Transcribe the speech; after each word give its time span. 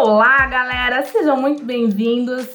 Olá, 0.00 0.46
galera! 0.46 1.04
Sejam 1.04 1.40
muito 1.40 1.64
bem-vindos 1.64 2.46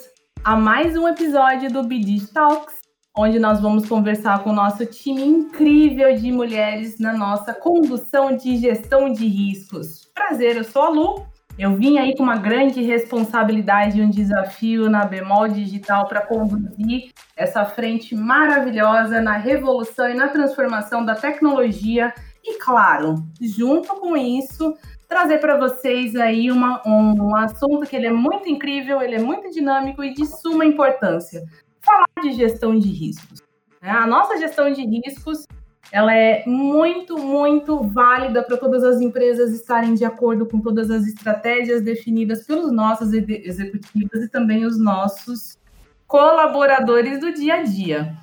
a 0.46 0.56
mais 0.56 0.96
um 0.96 1.06
episódio 1.10 1.70
do 1.70 1.84
BD 1.84 2.26
Talks, 2.34 2.76
onde 3.18 3.38
nós 3.38 3.60
vamos 3.60 3.86
conversar 3.86 4.42
com 4.46 4.52
o 4.52 4.56
nosso 4.56 4.86
time 4.86 5.22
incrível 5.22 6.16
de 6.16 6.32
mulheres 6.32 6.98
na 7.00 7.12
nossa 7.12 7.54
condução 7.54 8.34
de 8.38 8.56
gestão 8.56 9.12
de 9.12 9.28
riscos. 9.28 10.10
Prazer, 10.16 10.56
eu 10.56 10.64
sou 10.64 10.84
a 10.84 10.90
Lu. 10.90 11.26
Eu 11.60 11.76
vim 11.76 11.98
aí 11.98 12.16
com 12.16 12.24
uma 12.24 12.38
grande 12.38 12.82
responsabilidade 12.82 14.00
e 14.00 14.02
um 14.02 14.10
desafio 14.10 14.90
na 14.90 15.04
Bemol 15.04 15.50
Digital 15.50 16.08
para 16.08 16.22
conduzir 16.22 17.12
essa 17.36 17.66
frente 17.66 18.16
maravilhosa 18.16 19.20
na 19.20 19.36
revolução 19.36 20.10
e 20.10 20.14
na 20.14 20.30
transformação 20.30 21.04
da 21.04 21.14
tecnologia 21.14 22.14
e, 22.46 22.58
claro, 22.58 23.16
junto 23.42 23.96
com 24.02 24.18
isso, 24.18 24.76
trazer 25.14 25.38
para 25.38 25.56
vocês 25.58 26.16
aí 26.16 26.52
uma, 26.52 26.82
um, 26.88 27.30
um 27.30 27.36
assunto 27.36 27.86
que 27.86 27.96
ele 27.96 28.08
é 28.08 28.12
muito 28.12 28.50
incrível, 28.50 29.00
ele 29.00 29.16
é 29.16 29.20
muito 29.20 29.52
dinâmico 29.52 30.04
e 30.04 30.12
de 30.12 30.26
suma 30.26 30.66
importância. 30.66 31.44
Falar 31.82 32.08
de 32.24 32.32
gestão 32.32 32.78
de 32.78 32.90
riscos. 32.90 33.40
Né? 33.80 33.92
A 33.92 34.08
nossa 34.08 34.38
gestão 34.40 34.74
de 34.74 34.82
riscos 34.84 35.46
ela 35.92 36.16
é 36.16 36.44
muito, 36.48 37.20
muito 37.20 37.84
válida 37.84 38.42
para 38.42 38.58
todas 38.58 38.84
as 38.84 39.00
empresas 39.02 39.52
estarem 39.52 39.94
de 39.94 40.04
acordo 40.04 40.48
com 40.48 40.60
todas 40.60 40.90
as 40.90 41.06
estratégias 41.06 41.84
definidas 41.84 42.48
pelos 42.48 42.72
nossos 42.72 43.14
executivos 43.14 44.24
e 44.24 44.28
também 44.30 44.66
os 44.66 44.80
nossos 44.80 45.60
colaboradores 46.08 47.20
do 47.20 47.32
dia 47.32 47.56
a 47.56 47.64
dia. 47.64 48.18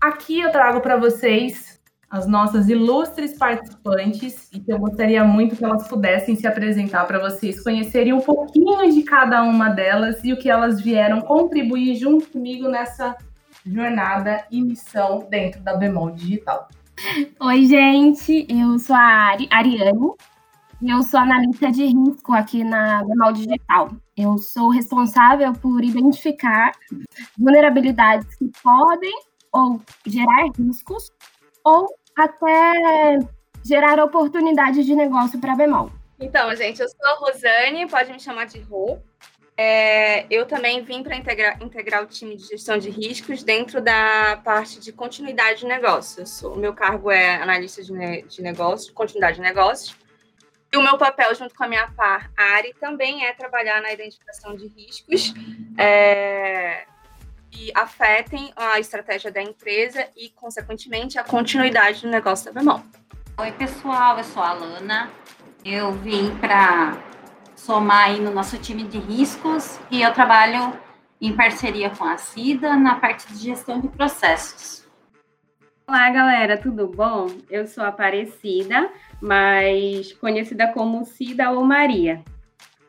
Aqui 0.00 0.40
eu 0.40 0.50
trago 0.50 0.80
para 0.80 0.96
vocês 0.96 1.65
as 2.10 2.26
nossas 2.26 2.68
ilustres 2.68 3.36
participantes 3.36 4.48
e 4.52 4.60
que 4.60 4.72
eu 4.72 4.78
gostaria 4.78 5.24
muito 5.24 5.56
que 5.56 5.64
elas 5.64 5.88
pudessem 5.88 6.36
se 6.36 6.46
apresentar 6.46 7.04
para 7.04 7.18
vocês 7.18 7.62
conhecerem 7.62 8.12
um 8.12 8.20
pouquinho 8.20 8.92
de 8.92 9.02
cada 9.02 9.42
uma 9.42 9.68
delas 9.68 10.22
e 10.22 10.32
o 10.32 10.38
que 10.38 10.48
elas 10.48 10.80
vieram 10.80 11.20
contribuir 11.20 11.96
junto 11.96 12.28
comigo 12.28 12.68
nessa 12.68 13.16
jornada 13.64 14.46
e 14.50 14.62
missão 14.62 15.26
dentro 15.28 15.60
da 15.62 15.76
Bemol 15.76 16.10
Digital. 16.12 16.68
Oi, 17.40 17.66
gente, 17.66 18.46
eu 18.48 18.78
sou 18.78 18.94
a 18.94 19.00
Ari, 19.00 19.48
Ariane 19.50 20.12
e 20.80 20.90
eu 20.90 21.02
sou 21.02 21.18
analista 21.18 21.72
de 21.72 21.86
risco 21.86 22.32
aqui 22.32 22.62
na 22.62 23.02
Bemol 23.04 23.32
Digital. 23.32 23.90
Eu 24.16 24.38
sou 24.38 24.70
responsável 24.70 25.52
por 25.54 25.82
identificar 25.82 26.70
vulnerabilidades 27.36 28.32
que 28.36 28.50
podem 28.62 29.12
ou 29.52 29.80
gerar 30.06 30.46
riscos 30.56 31.10
ou 31.64 31.86
até 32.16 33.18
gerar 33.64 34.02
oportunidades 34.02 34.86
de 34.86 34.94
negócio 34.94 35.40
para 35.40 35.54
Bemol. 35.54 35.90
Então, 36.18 36.54
gente, 36.56 36.80
eu 36.80 36.88
sou 36.88 37.06
a 37.06 37.14
Rosane, 37.14 37.88
pode 37.88 38.12
me 38.12 38.18
chamar 38.18 38.46
de 38.46 38.58
Rô. 38.60 38.98
É, 39.58 40.26
eu 40.30 40.44
também 40.46 40.82
vim 40.82 41.02
para 41.02 41.16
integrar, 41.16 41.62
integrar 41.62 42.02
o 42.02 42.06
time 42.06 42.36
de 42.36 42.44
gestão 42.44 42.76
de 42.76 42.90
riscos 42.90 43.42
dentro 43.42 43.80
da 43.80 44.40
parte 44.44 44.78
de 44.78 44.92
continuidade 44.92 45.60
de 45.60 45.66
negócios. 45.66 46.42
O 46.42 46.56
meu 46.56 46.74
cargo 46.74 47.10
é 47.10 47.36
analista 47.36 47.82
de, 47.82 48.22
de 48.22 48.42
negócios, 48.42 48.90
continuidade 48.90 49.36
de 49.36 49.42
negócios. 49.42 49.96
E 50.72 50.76
o 50.76 50.82
meu 50.82 50.98
papel, 50.98 51.34
junto 51.34 51.54
com 51.54 51.64
a 51.64 51.68
minha 51.68 51.90
par, 51.92 52.30
Ari, 52.36 52.74
também 52.78 53.24
é 53.24 53.32
trabalhar 53.32 53.80
na 53.80 53.92
identificação 53.92 54.54
de 54.54 54.66
riscos. 54.66 55.32
É, 55.78 56.84
que 57.50 57.72
afetem 57.74 58.52
a 58.56 58.78
estratégia 58.78 59.30
da 59.30 59.42
empresa 59.42 60.06
e, 60.16 60.30
consequentemente, 60.30 61.18
a 61.18 61.24
continuidade 61.24 62.02
do 62.02 62.08
negócio 62.08 62.52
da 62.52 62.60
Bemol. 62.60 62.82
Oi, 63.38 63.52
pessoal, 63.52 64.18
eu 64.18 64.24
sou 64.24 64.42
a 64.42 64.50
Alana. 64.50 65.10
Eu 65.64 65.92
vim 65.92 66.34
para 66.36 66.96
somar 67.54 68.06
aí 68.06 68.20
no 68.20 68.32
nosso 68.32 68.58
time 68.58 68.84
de 68.84 68.98
riscos 68.98 69.78
e 69.90 70.02
eu 70.02 70.12
trabalho 70.12 70.78
em 71.20 71.34
parceria 71.34 71.90
com 71.90 72.04
a 72.04 72.16
CIDA 72.16 72.76
na 72.76 72.96
parte 72.96 73.26
de 73.32 73.38
gestão 73.38 73.80
de 73.80 73.88
processos. 73.88 74.86
Olá, 75.88 76.10
galera, 76.10 76.58
tudo 76.58 76.88
bom? 76.88 77.28
Eu 77.48 77.66
sou 77.66 77.84
a 77.84 77.88
Aparecida, 77.88 78.90
mas 79.20 80.12
conhecida 80.14 80.72
como 80.72 81.04
Cida 81.04 81.50
ou 81.50 81.64
Maria. 81.64 82.22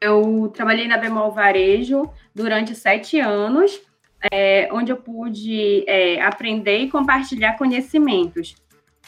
Eu 0.01 0.51
trabalhei 0.53 0.88
na 0.88 0.97
Bemol 0.97 1.31
Varejo 1.31 2.09
durante 2.34 2.75
sete 2.75 3.19
anos 3.19 3.81
é, 4.31 4.69
onde 4.71 4.91
eu 4.91 4.97
pude 4.97 5.83
é, 5.88 6.21
aprender 6.21 6.79
e 6.79 6.89
compartilhar 6.89 7.57
conhecimentos. 7.57 8.55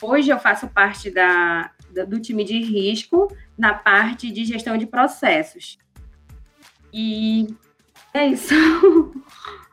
Hoje 0.01 0.29
eu 0.29 0.39
faço 0.39 0.67
parte 0.67 1.11
da, 1.11 1.71
da, 1.93 2.05
do 2.05 2.19
time 2.19 2.43
de 2.43 2.59
risco 2.59 3.27
na 3.57 3.73
parte 3.73 4.31
de 4.31 4.45
gestão 4.45 4.77
de 4.77 4.85
processos. 4.85 5.77
E 6.93 7.47
é 8.13 8.27
isso. 8.27 8.53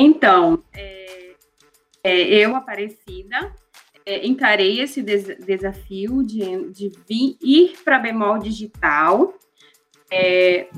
Então, 0.00 0.62
é, 0.72 1.34
é, 2.04 2.22
eu, 2.22 2.54
Aparecida, 2.54 3.52
é, 4.08 4.26
encarei 4.26 4.80
esse 4.80 5.02
des 5.02 5.24
desafio 5.44 6.22
de, 6.22 6.70
de 6.72 6.90
vir, 7.06 7.36
ir 7.42 7.76
para 7.84 7.98
bemol 7.98 8.38
digital, 8.38 9.34
é, 10.10 10.68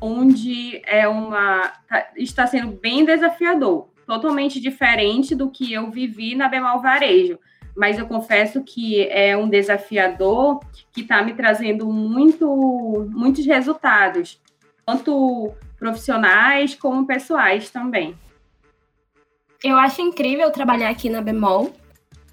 onde 0.00 0.80
é 0.84 1.08
uma 1.08 1.72
tá, 1.88 2.08
está 2.16 2.46
sendo 2.46 2.72
bem 2.72 3.04
desafiador, 3.04 3.88
totalmente 4.06 4.60
diferente 4.60 5.34
do 5.34 5.50
que 5.50 5.72
eu 5.72 5.90
vivi 5.90 6.36
na 6.36 6.48
bemol 6.48 6.80
varejo. 6.80 7.36
Mas 7.76 7.98
eu 7.98 8.06
confesso 8.06 8.62
que 8.62 9.08
é 9.08 9.36
um 9.36 9.48
desafiador 9.48 10.60
que 10.92 11.00
está 11.00 11.22
me 11.22 11.32
trazendo 11.34 11.90
muito, 11.90 13.08
muitos 13.10 13.44
resultados, 13.44 14.40
tanto 14.86 15.52
profissionais 15.78 16.76
como 16.76 17.06
pessoais 17.06 17.70
também. 17.70 18.14
Eu 19.64 19.76
acho 19.78 20.00
incrível 20.00 20.50
trabalhar 20.50 20.90
aqui 20.90 21.08
na 21.08 21.22
Bemol, 21.22 21.72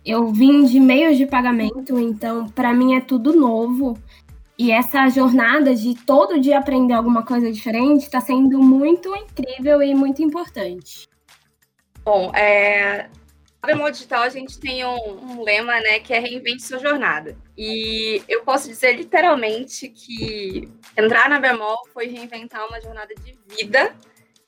eu 0.06 0.32
vim 0.32 0.66
de 0.66 0.80
meios 0.80 1.18
de 1.18 1.26
pagamento, 1.26 2.00
então 2.00 2.48
para 2.50 2.74
mim 2.74 2.96
é 2.96 3.02
tudo 3.02 3.34
novo. 3.34 3.98
E 4.58 4.72
essa 4.72 5.08
jornada 5.08 5.74
de 5.74 5.96
todo 5.96 6.40
dia 6.40 6.60
aprender 6.60 6.94
alguma 6.94 7.24
coisa 7.24 7.50
diferente 7.52 8.04
está 8.04 8.20
sendo 8.20 8.62
muito 8.62 9.16
incrível 9.16 9.82
e 9.82 9.96
muito 9.96 10.22
importante. 10.22 11.08
Bom, 12.04 12.30
é, 12.36 13.10
Bemol 13.66 13.92
Digital 13.92 14.24
a 14.24 14.30
gente 14.30 14.60
tem 14.60 14.86
um, 14.86 15.32
um, 15.32 15.44
lema, 15.44 15.80
né, 15.80 16.00
que 16.00 16.14
é 16.14 16.20
reinvente 16.20 16.64
sua 16.64 16.80
jornada. 16.80 17.38
E 17.58 18.22
eu 18.28 18.44
posso 18.44 18.68
dizer 18.68 18.94
literalmente 18.94 19.90
que 19.90 20.68
entrar 20.98 21.30
na 21.30 21.40
Bemol 21.40 21.78
foi 21.94 22.08
reinventar 22.08 22.68
uma 22.68 22.82
jornada 22.82 23.14
de 23.16 23.38
vida 23.56 23.96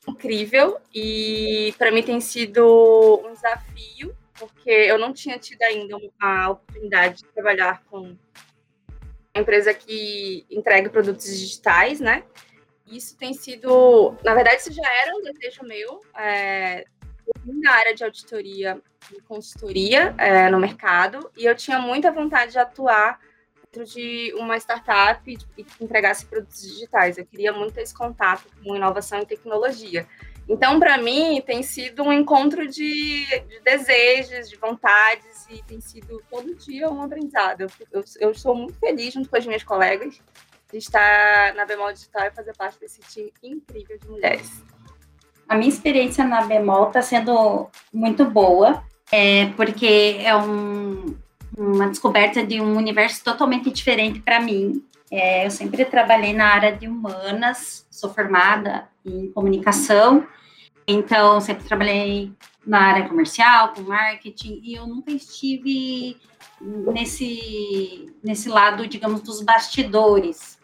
incrível 0.07 0.77
e 0.93 1.73
para 1.77 1.91
mim 1.91 2.01
tem 2.01 2.19
sido 2.19 3.21
um 3.23 3.33
desafio 3.33 4.15
porque 4.47 4.69
eu 4.69 4.97
não 4.97 5.13
tinha 5.13 5.37
tido 5.37 5.61
ainda 5.63 5.97
a 6.19 6.49
oportunidade 6.51 7.17
de 7.17 7.25
trabalhar 7.25 7.83
com 7.89 7.99
uma 7.99 9.41
empresa 9.41 9.73
que 9.73 10.45
entrega 10.49 10.89
produtos 10.89 11.25
digitais, 11.25 11.99
né? 11.99 12.23
Isso 12.85 13.17
tem 13.17 13.33
sido, 13.33 14.17
na 14.23 14.35
verdade, 14.35 14.57
isso 14.57 14.73
já 14.73 14.87
era 15.01 15.15
um 15.15 15.21
desejo 15.21 15.63
meu, 15.63 16.01
é, 16.17 16.83
na 17.45 17.71
área 17.71 17.95
de 17.95 18.03
auditoria 18.03 18.81
e 19.13 19.21
consultoria 19.21 20.13
é, 20.17 20.49
no 20.49 20.59
mercado, 20.59 21.31
e 21.37 21.45
eu 21.45 21.55
tinha 21.55 21.79
muita 21.79 22.11
vontade 22.11 22.51
de 22.51 22.59
atuar 22.59 23.19
dentro 23.71 23.85
de 23.85 24.33
uma 24.37 24.57
startup 24.57 25.31
e 25.57 25.63
que 25.63 25.83
entregasse 25.83 26.25
produtos 26.25 26.61
digitais. 26.61 27.17
Eu 27.17 27.25
queria 27.25 27.53
muito 27.53 27.77
esse 27.77 27.93
contato 27.93 28.45
com 28.61 28.75
inovação 28.75 29.19
e 29.21 29.25
tecnologia. 29.25 30.05
Então, 30.51 30.77
para 30.81 30.97
mim, 30.97 31.41
tem 31.45 31.63
sido 31.63 32.03
um 32.03 32.11
encontro 32.11 32.67
de, 32.67 33.25
de, 33.47 33.61
desejos, 33.63 34.49
de 34.49 34.57
vontades, 34.57 35.47
e 35.49 35.63
tem 35.63 35.79
sido 35.79 36.21
todo 36.29 36.53
dia 36.55 36.89
um 36.89 37.01
aprendizado. 37.01 37.61
Eu, 37.61 37.69
eu, 37.89 38.03
eu 38.19 38.31
estou 38.31 38.53
muito 38.53 38.77
feliz, 38.77 39.13
junto 39.13 39.29
com 39.29 39.37
as 39.37 39.45
minhas 39.45 39.63
colegas, 39.63 40.21
de 40.69 40.77
estar 40.77 41.53
na 41.53 41.65
Bemol 41.65 41.93
Digital 41.93 42.25
e 42.27 42.31
fazer 42.31 42.53
parte 42.57 42.77
desse 42.81 42.99
time 42.99 43.31
incrível 43.41 43.97
de 43.97 44.09
mulheres. 44.09 44.61
A 45.47 45.55
minha 45.55 45.69
experiência 45.69 46.25
na 46.25 46.41
Bemol 46.41 46.87
está 46.87 47.01
sendo 47.01 47.69
muito 47.93 48.25
boa, 48.25 48.83
é, 49.09 49.45
porque 49.55 50.17
é 50.19 50.35
um, 50.35 51.15
uma 51.57 51.87
descoberta 51.87 52.45
de 52.45 52.59
um 52.59 52.75
universo 52.75 53.23
totalmente 53.23 53.71
diferente 53.71 54.19
para 54.19 54.41
mim. 54.41 54.85
É, 55.09 55.45
eu 55.45 55.51
sempre 55.51 55.85
trabalhei 55.85 56.33
na 56.33 56.47
área 56.47 56.75
de 56.75 56.89
humanas, 56.89 57.87
sou 57.89 58.13
formada 58.13 58.89
em 59.05 59.31
comunicação, 59.31 60.27
então 60.91 61.39
sempre 61.41 61.63
trabalhei 61.63 62.31
na 62.65 62.79
área 62.79 63.07
comercial, 63.07 63.73
com 63.73 63.81
marketing, 63.81 64.61
e 64.63 64.75
eu 64.75 64.85
nunca 64.85 65.11
estive 65.11 66.17
nesse, 66.61 68.13
nesse 68.23 68.49
lado, 68.49 68.87
digamos, 68.87 69.21
dos 69.21 69.41
bastidores. 69.41 70.59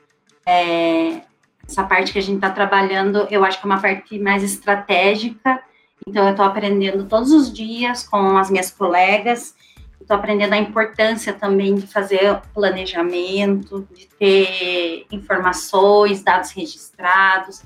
É, 0.45 1.21
essa 1.67 1.83
parte 1.83 2.13
que 2.13 2.19
a 2.19 2.21
gente 2.21 2.35
está 2.35 2.49
trabalhando, 2.49 3.27
eu 3.29 3.43
acho 3.43 3.59
que 3.59 3.65
é 3.65 3.69
uma 3.69 3.81
parte 3.81 4.17
mais 4.17 4.43
estratégica 4.43 5.61
Então, 6.07 6.23
eu 6.23 6.31
estou 6.31 6.45
aprendendo 6.45 7.05
todos 7.05 7.31
os 7.31 7.51
dias 7.51 8.07
com 8.07 8.37
as 8.37 8.49
minhas 8.49 8.71
colegas, 8.71 9.55
estou 9.99 10.15
aprendendo 10.15 10.53
a 10.53 10.57
importância 10.57 11.33
também 11.33 11.75
de 11.75 11.85
fazer 11.85 12.39
planejamento, 12.53 13.85
de 13.93 14.07
ter 14.07 15.05
informações, 15.11 16.23
dados 16.23 16.51
registrados. 16.51 17.63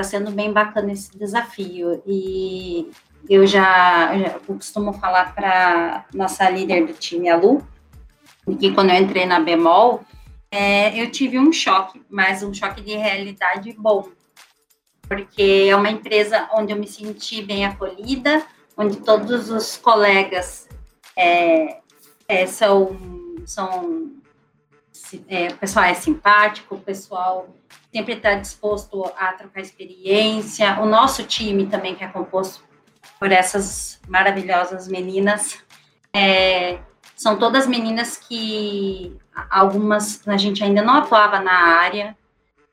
Está 0.00 0.18
sendo 0.18 0.30
bem 0.30 0.50
bacana 0.50 0.92
esse 0.92 1.16
desafio. 1.18 2.02
E 2.06 2.90
eu 3.28 3.46
já, 3.46 4.16
eu 4.16 4.56
costumo 4.56 4.94
falar 4.94 5.34
para 5.34 6.06
nossa 6.14 6.48
líder 6.48 6.86
do 6.86 6.94
time, 6.94 7.28
a 7.28 7.36
Lu, 7.36 7.62
que 8.58 8.72
quando 8.72 8.90
eu 8.90 8.96
entrei 8.96 9.26
na 9.26 9.40
Bemol, 9.40 10.02
é, 10.50 10.98
eu 10.98 11.10
tive 11.10 11.38
um 11.38 11.52
choque, 11.52 12.02
mas 12.08 12.42
um 12.42 12.54
choque 12.54 12.80
de 12.80 12.96
realidade 12.96 13.74
bom 13.78 14.08
porque 15.10 15.66
é 15.68 15.74
uma 15.74 15.90
empresa 15.90 16.48
onde 16.54 16.72
eu 16.72 16.78
me 16.78 16.86
senti 16.86 17.42
bem 17.42 17.66
acolhida, 17.66 18.46
onde 18.76 18.98
todos 18.98 19.50
os 19.50 19.76
colegas 19.76 20.68
é, 21.16 21.80
é, 22.28 22.46
são, 22.46 22.96
são 23.44 24.12
é, 25.28 25.48
o 25.48 25.56
pessoal 25.56 25.86
é 25.86 25.94
simpático, 25.94 26.76
o 26.76 26.80
pessoal 26.80 27.48
sempre 27.92 28.14
está 28.14 28.34
disposto 28.34 29.04
a 29.16 29.32
trocar 29.32 29.60
experiência, 29.60 30.80
o 30.80 30.86
nosso 30.86 31.24
time 31.24 31.66
também, 31.66 31.94
que 31.94 32.04
é 32.04 32.08
composto 32.08 32.62
por 33.18 33.32
essas 33.32 34.00
maravilhosas 34.08 34.88
meninas, 34.88 35.58
é, 36.12 36.78
são 37.16 37.38
todas 37.38 37.66
meninas 37.66 38.16
que 38.16 39.16
algumas 39.50 40.26
a 40.26 40.36
gente 40.36 40.62
ainda 40.64 40.82
não 40.82 40.94
atuava 40.94 41.40
na 41.40 41.52
área, 41.52 42.16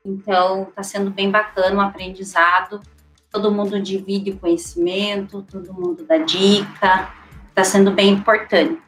então, 0.08 0.62
está 0.62 0.82
sendo 0.82 1.10
bem 1.10 1.30
bacana 1.30 1.76
o 1.76 1.80
aprendizado. 1.80 2.80
Todo 3.30 3.52
mundo 3.52 3.78
divide 3.80 4.32
conhecimento, 4.32 5.42
todo 5.42 5.72
mundo 5.74 6.04
dá 6.06 6.16
dica. 6.16 7.12
Está 7.50 7.62
sendo 7.62 7.90
bem 7.90 8.10
importante. 8.10 8.87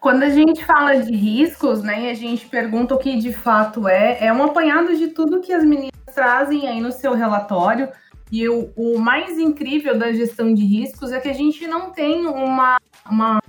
Quando 0.00 0.22
a 0.22 0.30
gente 0.30 0.64
fala 0.64 0.96
de 0.96 1.14
riscos, 1.14 1.82
né, 1.82 2.10
a 2.10 2.14
gente 2.14 2.46
pergunta 2.48 2.94
o 2.94 2.98
que 2.98 3.18
de 3.18 3.34
fato 3.34 3.86
é, 3.86 4.24
é 4.24 4.32
um 4.32 4.42
apanhado 4.42 4.96
de 4.96 5.08
tudo 5.08 5.42
que 5.42 5.52
as 5.52 5.62
meninas 5.62 5.90
trazem 6.14 6.66
aí 6.66 6.80
no 6.80 6.90
seu 6.90 7.12
relatório. 7.12 7.90
E 8.32 8.48
o, 8.48 8.72
o 8.74 8.98
mais 8.98 9.38
incrível 9.38 9.98
da 9.98 10.10
gestão 10.10 10.54
de 10.54 10.64
riscos 10.64 11.12
é 11.12 11.20
que 11.20 11.28
a 11.28 11.34
gente 11.34 11.66
não 11.66 11.90
tem 11.90 12.26
uma, 12.26 12.78
uma, 13.10 13.42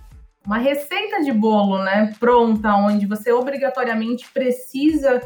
uma 0.45 0.57
receita 0.57 1.23
de 1.23 1.31
bolo, 1.31 1.81
né, 1.83 2.13
pronta, 2.19 2.75
onde 2.75 3.05
você 3.05 3.31
obrigatoriamente 3.31 4.29
precisa 4.33 5.21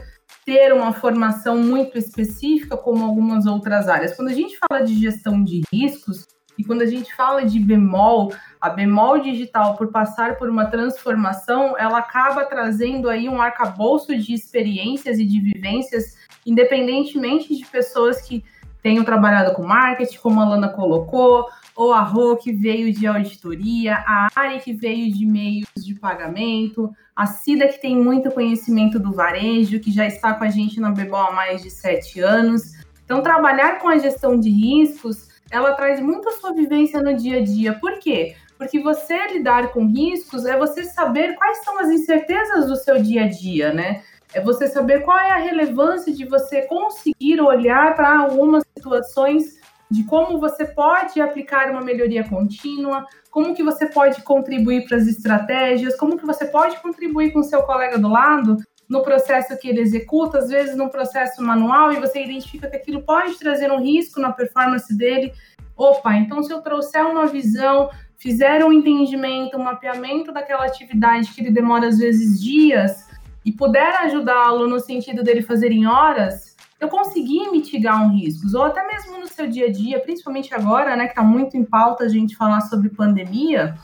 ter 0.45 0.71
uma 0.73 0.93
formação 0.93 1.57
muito 1.57 1.97
específica, 1.97 2.77
como 2.77 3.03
algumas 3.03 3.47
outras 3.47 3.87
áreas. 3.87 4.15
Quando 4.15 4.27
a 4.27 4.33
gente 4.33 4.59
fala 4.59 4.83
de 4.83 4.93
gestão 4.93 5.43
de 5.43 5.63
riscos, 5.73 6.27
e 6.57 6.63
quando 6.63 6.81
a 6.81 6.85
gente 6.85 7.13
fala 7.15 7.45
de 7.45 7.59
bemol, 7.59 8.33
a 8.59 8.69
bemol 8.69 9.19
digital, 9.19 9.75
por 9.75 9.91
passar 9.91 10.37
por 10.37 10.49
uma 10.49 10.65
transformação, 10.65 11.77
ela 11.77 11.99
acaba 11.99 12.45
trazendo 12.45 13.09
aí 13.09 13.27
um 13.27 13.41
arcabouço 13.41 14.17
de 14.17 14.33
experiências 14.33 15.19
e 15.19 15.25
de 15.25 15.39
vivências, 15.39 16.17
independentemente 16.45 17.55
de 17.55 17.65
pessoas 17.65 18.21
que 18.21 18.43
tenham 18.81 19.03
trabalhado 19.03 19.53
com 19.55 19.63
marketing, 19.63 20.19
como 20.19 20.39
a 20.39 20.47
Lana 20.47 20.69
colocou, 20.69 21.47
ou 21.75 21.91
a 21.91 22.01
Rô, 22.01 22.37
que 22.37 22.53
veio 22.53 22.93
de 22.93 23.07
auditoria, 23.07 23.95
a 23.95 24.27
Ari, 24.35 24.59
que 24.59 24.73
veio 24.73 25.11
de 25.11 25.25
meios 25.25 25.67
de 25.75 25.95
pagamento, 25.95 26.91
a 27.15 27.25
Cida, 27.25 27.67
que 27.67 27.81
tem 27.81 27.97
muito 27.97 28.29
conhecimento 28.31 28.99
do 28.99 29.11
varejo, 29.11 29.79
que 29.79 29.91
já 29.91 30.05
está 30.05 30.33
com 30.35 30.43
a 30.43 30.49
gente 30.49 30.79
na 30.79 30.91
Bebol 30.91 31.19
há 31.19 31.31
mais 31.31 31.63
de 31.63 31.69
sete 31.69 32.19
anos. 32.19 32.73
Então, 33.03 33.21
trabalhar 33.21 33.79
com 33.79 33.87
a 33.87 33.97
gestão 33.97 34.39
de 34.39 34.49
riscos, 34.49 35.24
ela 35.51 35.73
traz 35.73 35.99
muita 35.99 36.31
sua 36.31 36.53
vivência 36.53 37.01
no 37.01 37.15
dia 37.15 37.37
a 37.37 37.43
dia. 37.43 37.73
Por 37.73 37.99
quê? 37.99 38.35
Porque 38.57 38.79
você 38.79 39.27
lidar 39.27 39.71
com 39.71 39.85
riscos 39.85 40.45
é 40.45 40.57
você 40.57 40.83
saber 40.83 41.35
quais 41.35 41.63
são 41.63 41.79
as 41.79 41.89
incertezas 41.89 42.67
do 42.67 42.75
seu 42.75 43.01
dia 43.01 43.25
a 43.25 43.27
dia, 43.27 43.73
né? 43.73 44.01
É 44.33 44.41
você 44.41 44.67
saber 44.67 45.03
qual 45.03 45.17
é 45.17 45.31
a 45.31 45.37
relevância 45.37 46.13
de 46.13 46.25
você 46.25 46.63
conseguir 46.63 47.39
olhar 47.41 47.95
para 47.95 48.19
algumas 48.19 48.63
situações 48.77 49.59
de 49.89 50.03
como 50.03 50.39
você 50.39 50.65
pode 50.65 51.21
aplicar 51.21 51.69
uma 51.69 51.81
melhoria 51.81 52.27
contínua, 52.27 53.05
como 53.29 53.53
que 53.53 53.63
você 53.63 53.85
pode 53.85 54.21
contribuir 54.23 54.85
para 54.87 54.97
as 54.97 55.07
estratégias, 55.07 55.95
como 55.95 56.17
que 56.17 56.25
você 56.25 56.45
pode 56.45 56.79
contribuir 56.81 57.31
com 57.31 57.39
o 57.39 57.43
seu 57.43 57.61
colega 57.63 57.97
do 57.97 58.09
lado 58.09 58.57
no 58.87 59.01
processo 59.01 59.57
que 59.57 59.67
ele 59.67 59.81
executa, 59.81 60.39
às 60.39 60.49
vezes 60.49 60.75
num 60.75 60.89
processo 60.89 61.41
manual, 61.41 61.91
e 61.91 61.99
você 61.99 62.23
identifica 62.23 62.69
que 62.69 62.75
aquilo 62.75 63.01
pode 63.01 63.37
trazer 63.37 63.71
um 63.71 63.81
risco 63.81 64.19
na 64.19 64.31
performance 64.31 64.95
dele. 64.95 65.33
Opa, 65.75 66.15
então 66.15 66.43
se 66.43 66.53
eu 66.53 66.61
trouxer 66.61 67.05
uma 67.05 67.25
visão, 67.25 67.89
fizer 68.17 68.63
um 68.63 68.71
entendimento, 68.71 69.57
um 69.57 69.63
mapeamento 69.63 70.31
daquela 70.31 70.65
atividade 70.65 71.31
que 71.33 71.41
ele 71.41 71.51
demora 71.51 71.87
às 71.87 71.97
vezes 71.97 72.41
dias, 72.41 73.07
e 73.43 73.51
puder 73.51 73.95
ajudá-lo 74.01 74.67
no 74.67 74.79
sentido 74.79 75.23
dele 75.23 75.41
fazer 75.41 75.71
em 75.71 75.85
horas, 75.85 76.55
eu 76.79 76.87
consegui 76.87 77.49
mitigar 77.51 78.03
um 78.03 78.09
risco, 78.09 78.45
ou 78.57 78.63
até 78.63 78.85
mesmo 78.85 79.19
no 79.19 79.27
seu 79.27 79.47
dia 79.47 79.67
a 79.67 79.71
dia, 79.71 79.99
principalmente 79.99 80.53
agora, 80.53 80.95
né, 80.95 81.05
que 81.05 81.11
está 81.11 81.23
muito 81.23 81.55
em 81.55 81.63
pauta 81.63 82.03
a 82.03 82.09
gente 82.09 82.35
falar 82.35 82.61
sobre 82.61 82.89
pandemia, 82.89 83.75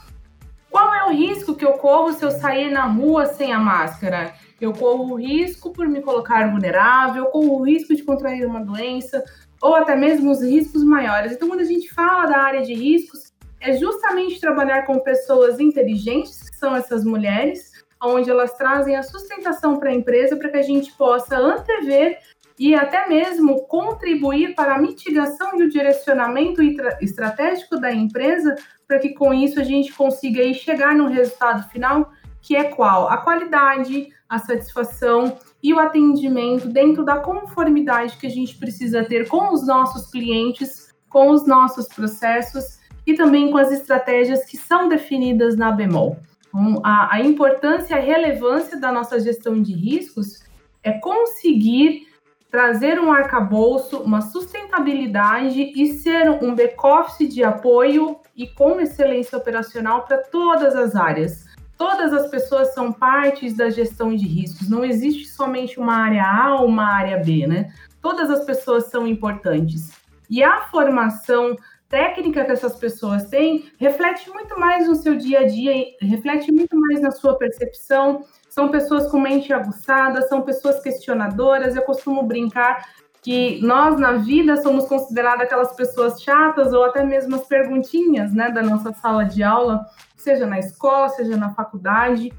qual 0.69 0.94
é 0.94 1.04
o 1.06 1.12
risco 1.12 1.56
que 1.56 1.65
eu 1.65 1.74
corro 1.74 2.13
se 2.13 2.24
eu 2.24 2.31
sair 2.31 2.71
na 2.71 2.86
rua 2.86 3.25
sem 3.25 3.54
a 3.54 3.59
máscara? 3.59 4.33
Eu 4.61 4.71
corro 4.71 5.13
o 5.13 5.15
risco 5.15 5.73
por 5.73 5.87
me 5.87 6.01
colocar 6.01 6.51
vulnerável, 6.51 7.25
eu 7.25 7.31
corro 7.31 7.59
o 7.59 7.63
risco 7.63 7.95
de 7.95 8.03
contrair 8.03 8.45
uma 8.45 8.63
doença, 8.63 9.23
ou 9.59 9.75
até 9.75 9.95
mesmo 9.95 10.31
os 10.31 10.41
riscos 10.41 10.83
maiores. 10.83 11.31
Então, 11.31 11.47
quando 11.47 11.61
a 11.61 11.65
gente 11.65 11.91
fala 11.91 12.27
da 12.27 12.37
área 12.37 12.61
de 12.61 12.73
riscos, 12.73 13.33
é 13.59 13.73
justamente 13.73 14.39
trabalhar 14.39 14.85
com 14.85 14.99
pessoas 14.99 15.59
inteligentes, 15.59 16.49
que 16.49 16.55
são 16.55 16.75
essas 16.75 17.03
mulheres, 17.03 17.71
onde 18.03 18.29
elas 18.29 18.53
trazem 18.53 18.95
a 18.95 19.03
sustentação 19.03 19.77
para 19.77 19.89
a 19.89 19.93
empresa 19.93 20.35
para 20.35 20.49
que 20.49 20.57
a 20.57 20.63
gente 20.63 20.91
possa 20.93 21.37
antever 21.37 22.19
e 22.57 22.75
até 22.75 23.07
mesmo 23.07 23.61
contribuir 23.67 24.53
para 24.55 24.75
a 24.75 24.79
mitigação 24.79 25.59
e 25.59 25.63
o 25.63 25.69
direcionamento 25.69 26.61
estratégico 27.01 27.79
da 27.79 27.91
empresa, 27.91 28.55
para 28.87 28.99
que 28.99 29.13
com 29.13 29.33
isso 29.33 29.59
a 29.59 29.63
gente 29.63 29.93
consiga 29.93 30.41
aí 30.41 30.53
chegar 30.53 30.95
no 30.95 31.07
resultado 31.07 31.67
final, 31.69 32.11
que 32.41 32.55
é 32.55 32.65
qual? 32.65 33.07
A 33.09 33.17
qualidade, 33.17 34.09
a 34.31 34.39
satisfação 34.39 35.38
e 35.62 35.74
o 35.74 35.80
atendimento 35.80 36.69
dentro 36.69 37.04
da 37.04 37.18
conformidade 37.18 38.16
que 38.16 38.25
a 38.25 38.30
gente 38.30 38.57
precisa 38.57 39.04
ter 39.04 39.28
com 39.28 39.54
os 39.54 39.68
nossos 39.68 40.10
clientes, 40.10 40.89
com 41.10 41.31
os 41.31 41.45
nossos 41.45 41.85
processos 41.90 42.80
e 43.06 43.14
também 43.14 43.52
com 43.52 43.57
as 43.57 43.73
estratégias 43.73 44.45
que 44.45 44.56
são 44.56 44.88
definidas 44.88 45.57
na 45.57 45.69
Bemol. 45.69 46.18
Então, 46.47 46.81
a, 46.81 47.16
a 47.16 47.21
importância 47.21 47.94
e 47.94 47.97
a 47.97 48.02
relevância 48.02 48.80
da 48.80 48.90
nossa 48.90 49.19
gestão 49.19 49.61
de 49.61 49.73
riscos 49.73 50.42
é 50.81 50.94
conseguir 50.94 52.07
trazer 52.50 52.97
um 52.97 53.11
arcabouço, 53.11 53.97
uma 53.97 54.21
sustentabilidade 54.21 55.73
e 55.76 55.88
ser 55.94 56.30
um 56.42 56.56
back-office 56.56 57.28
de 57.28 57.44
apoio 57.44 58.18
e 58.33 58.47
com 58.47 58.80
excelência 58.80 59.38
operacional 59.38 60.06
para 60.06 60.19
todas 60.19 60.73
as 60.73 60.95
áreas. 60.95 61.50
Todas 61.81 62.14
as 62.14 62.30
pessoas 62.30 62.76
são 62.76 62.94
partes 62.94 63.57
da 63.57 63.68
gestão 63.71 64.16
de 64.16 64.28
riscos, 64.28 64.69
não 64.69 64.85
existe 64.85 65.28
somente 65.28 65.80
uma 65.80 65.95
área 65.95 66.23
A 66.23 66.61
ou 66.61 66.68
uma 66.68 66.85
área 66.85 67.18
B, 67.18 67.47
né? 67.47 67.73
Todas 68.00 68.30
as 68.30 68.45
pessoas 68.45 68.85
são 68.92 69.07
importantes. 69.07 69.92
E 70.30 70.44
a 70.44 70.61
formação 70.66 71.56
técnica 71.90 72.45
que 72.45 72.52
essas 72.52 72.76
pessoas 72.76 73.26
têm 73.30 73.71
reflete 73.80 74.30
muito 74.30 74.59
mais 74.59 74.88
no 74.88 74.94
seu 74.94 75.16
dia 75.16 75.40
a 75.40 75.47
dia, 75.47 75.73
reflete 76.00 76.52
muito 76.52 76.80
mais 76.80 77.02
na 77.02 77.09
sua 77.09 77.35
percepção, 77.35 78.26
são 78.47 78.69
pessoas 78.69 79.07
com 79.09 79.19
mente 79.19 79.52
aguçada, 79.52 80.21
são 80.28 80.44
pessoas 80.44 80.83
questionadoras. 80.83 81.76
Eu 81.76 81.81
costumo 81.81 82.21
brincar 82.21 82.88
que 83.21 83.61
nós 83.61 83.99
na 83.99 84.13
vida 84.13 84.61
somos 84.61 84.85
consideradas 84.85 85.42
aquelas 85.42 85.75
pessoas 85.75 86.21
chatas 86.21 86.73
ou 86.73 86.83
até 86.83 87.04
mesmo 87.04 87.35
as 87.35 87.45
perguntinhas, 87.45 88.33
né, 88.33 88.49
da 88.49 88.63
nossa 88.63 88.92
sala 88.94 89.23
de 89.23 89.44
aula, 89.44 89.85
seja 90.18 90.45
na 90.45 90.59
escola, 90.59 91.09
seja 91.09 91.37
na 91.37 91.54
faculdade. 91.54 92.33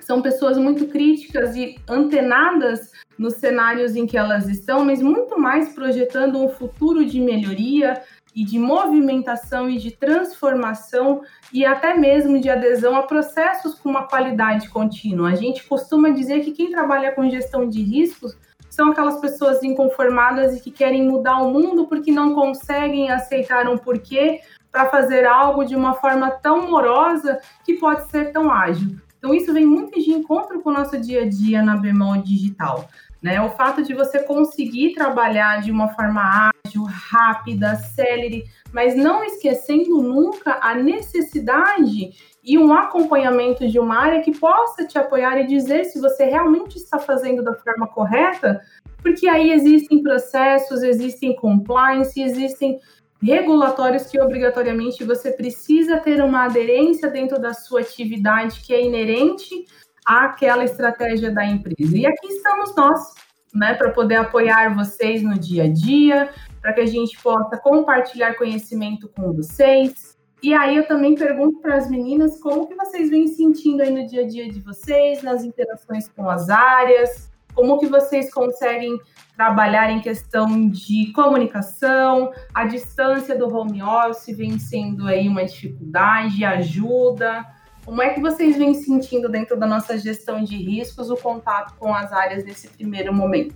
São 0.00 0.22
pessoas 0.22 0.56
muito 0.56 0.86
críticas 0.86 1.54
e 1.54 1.78
antenadas 1.88 2.90
nos 3.18 3.34
cenários 3.34 3.94
em 3.94 4.06
que 4.06 4.16
elas 4.16 4.48
estão, 4.48 4.84
mas 4.84 5.02
muito 5.02 5.38
mais 5.38 5.74
projetando 5.74 6.42
um 6.42 6.48
futuro 6.48 7.04
de 7.04 7.20
melhoria, 7.20 8.02
e 8.34 8.44
de 8.44 8.58
movimentação 8.58 9.68
e 9.68 9.78
de 9.78 9.90
transformação 9.90 11.22
e 11.52 11.64
até 11.64 11.94
mesmo 11.94 12.40
de 12.40 12.48
adesão 12.48 12.96
a 12.96 13.02
processos 13.02 13.74
com 13.74 13.88
uma 13.88 14.06
qualidade 14.06 14.68
contínua. 14.68 15.30
A 15.30 15.34
gente 15.34 15.64
costuma 15.64 16.10
dizer 16.10 16.40
que 16.40 16.52
quem 16.52 16.70
trabalha 16.70 17.12
com 17.12 17.28
gestão 17.28 17.68
de 17.68 17.82
riscos 17.82 18.36
são 18.70 18.90
aquelas 18.90 19.20
pessoas 19.20 19.62
inconformadas 19.62 20.56
e 20.56 20.60
que 20.60 20.70
querem 20.70 21.06
mudar 21.06 21.38
o 21.42 21.50
mundo 21.50 21.86
porque 21.86 22.10
não 22.10 22.34
conseguem 22.34 23.10
aceitar 23.10 23.68
um 23.68 23.76
porquê 23.76 24.40
para 24.70 24.88
fazer 24.88 25.26
algo 25.26 25.64
de 25.64 25.74
uma 25.74 25.94
forma 25.94 26.30
tão 26.30 26.70
morosa 26.70 27.40
que 27.64 27.74
pode 27.74 28.08
ser 28.10 28.32
tão 28.32 28.50
ágil. 28.50 28.96
Então, 29.18 29.34
isso 29.34 29.52
vem 29.52 29.66
muito 29.66 30.00
de 30.00 30.12
encontro 30.12 30.62
com 30.62 30.70
o 30.70 30.72
nosso 30.72 30.98
dia 30.98 31.22
a 31.22 31.28
dia 31.28 31.62
na 31.62 31.76
Bemol 31.76 32.16
Digital. 32.22 32.88
Né? 33.20 33.40
O 33.42 33.50
fato 33.50 33.82
de 33.82 33.92
você 33.92 34.22
conseguir 34.22 34.94
trabalhar 34.94 35.60
de 35.60 35.70
uma 35.70 35.88
forma 35.88 36.50
ágil, 36.64 36.84
rápida, 36.84 37.76
célere, 37.76 38.44
mas 38.72 38.96
não 38.96 39.22
esquecendo 39.22 40.00
nunca 40.00 40.58
a 40.62 40.74
necessidade 40.74 42.12
e 42.42 42.58
um 42.58 42.72
acompanhamento 42.72 43.68
de 43.68 43.78
uma 43.78 43.98
área 43.98 44.22
que 44.22 44.36
possa 44.38 44.86
te 44.86 44.98
apoiar 44.98 45.38
e 45.38 45.46
dizer 45.46 45.84
se 45.84 46.00
você 46.00 46.24
realmente 46.24 46.76
está 46.76 46.98
fazendo 46.98 47.42
da 47.42 47.54
forma 47.54 47.86
correta, 47.88 48.60
porque 49.02 49.28
aí 49.28 49.52
existem 49.52 50.02
processos, 50.02 50.82
existem 50.82 51.34
compliance, 51.36 52.20
existem 52.20 52.80
regulatórios 53.22 54.06
que 54.06 54.20
obrigatoriamente 54.20 55.04
você 55.04 55.30
precisa 55.30 55.98
ter 55.98 56.22
uma 56.22 56.44
aderência 56.44 57.10
dentro 57.10 57.38
da 57.38 57.52
sua 57.52 57.80
atividade 57.80 58.60
que 58.60 58.72
é 58.72 58.82
inerente 58.82 59.66
àquela 60.04 60.64
estratégia 60.64 61.30
da 61.30 61.44
empresa. 61.44 61.96
E 61.96 62.06
aqui 62.06 62.28
estamos 62.28 62.74
nós, 62.74 63.14
né, 63.54 63.74
para 63.74 63.90
poder 63.90 64.16
apoiar 64.16 64.74
vocês 64.74 65.22
no 65.22 65.38
dia 65.38 65.64
a 65.64 65.68
dia, 65.68 66.30
para 66.62 66.72
que 66.72 66.80
a 66.80 66.86
gente 66.86 67.20
possa 67.22 67.58
compartilhar 67.58 68.34
conhecimento 68.34 69.08
com 69.08 69.32
vocês. 69.32 70.09
E 70.42 70.54
aí 70.54 70.76
eu 70.76 70.86
também 70.86 71.14
pergunto 71.14 71.60
para 71.60 71.76
as 71.76 71.90
meninas 71.90 72.40
como 72.40 72.66
que 72.66 72.74
vocês 72.74 73.10
vêm 73.10 73.26
sentindo 73.26 73.82
aí 73.82 73.90
no 73.90 74.06
dia 74.06 74.22
a 74.22 74.26
dia 74.26 74.48
de 74.48 74.60
vocês, 74.60 75.22
nas 75.22 75.44
interações 75.44 76.08
com 76.08 76.28
as 76.28 76.48
áreas, 76.48 77.30
como 77.54 77.78
que 77.78 77.86
vocês 77.86 78.32
conseguem 78.32 78.98
trabalhar 79.36 79.90
em 79.90 80.00
questão 80.00 80.68
de 80.68 81.12
comunicação, 81.12 82.32
a 82.54 82.64
distância 82.64 83.36
do 83.36 83.54
home 83.54 83.82
office 83.82 84.36
vem 84.36 84.58
sendo 84.58 85.06
aí 85.06 85.28
uma 85.28 85.44
dificuldade, 85.44 86.44
ajuda. 86.44 87.44
Como 87.84 88.02
é 88.02 88.10
que 88.14 88.20
vocês 88.20 88.56
vêm 88.56 88.74
sentindo 88.74 89.28
dentro 89.28 89.58
da 89.58 89.66
nossa 89.66 89.98
gestão 89.98 90.42
de 90.42 90.56
riscos 90.56 91.10
o 91.10 91.16
contato 91.16 91.74
com 91.78 91.94
as 91.94 92.12
áreas 92.12 92.44
nesse 92.44 92.68
primeiro 92.68 93.14
momento? 93.14 93.54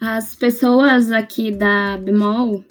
As 0.00 0.34
pessoas 0.34 1.12
aqui 1.12 1.52
da 1.52 1.98
Bemol, 1.98 2.64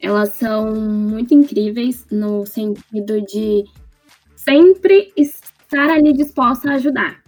elas 0.00 0.30
são 0.34 0.74
muito 0.74 1.34
incríveis 1.34 2.06
no 2.10 2.46
sentido 2.46 3.20
de 3.22 3.64
sempre 4.34 5.12
estar 5.16 5.90
ali 5.90 6.12
disposta 6.12 6.70
a 6.70 6.74
ajudar. 6.74 7.22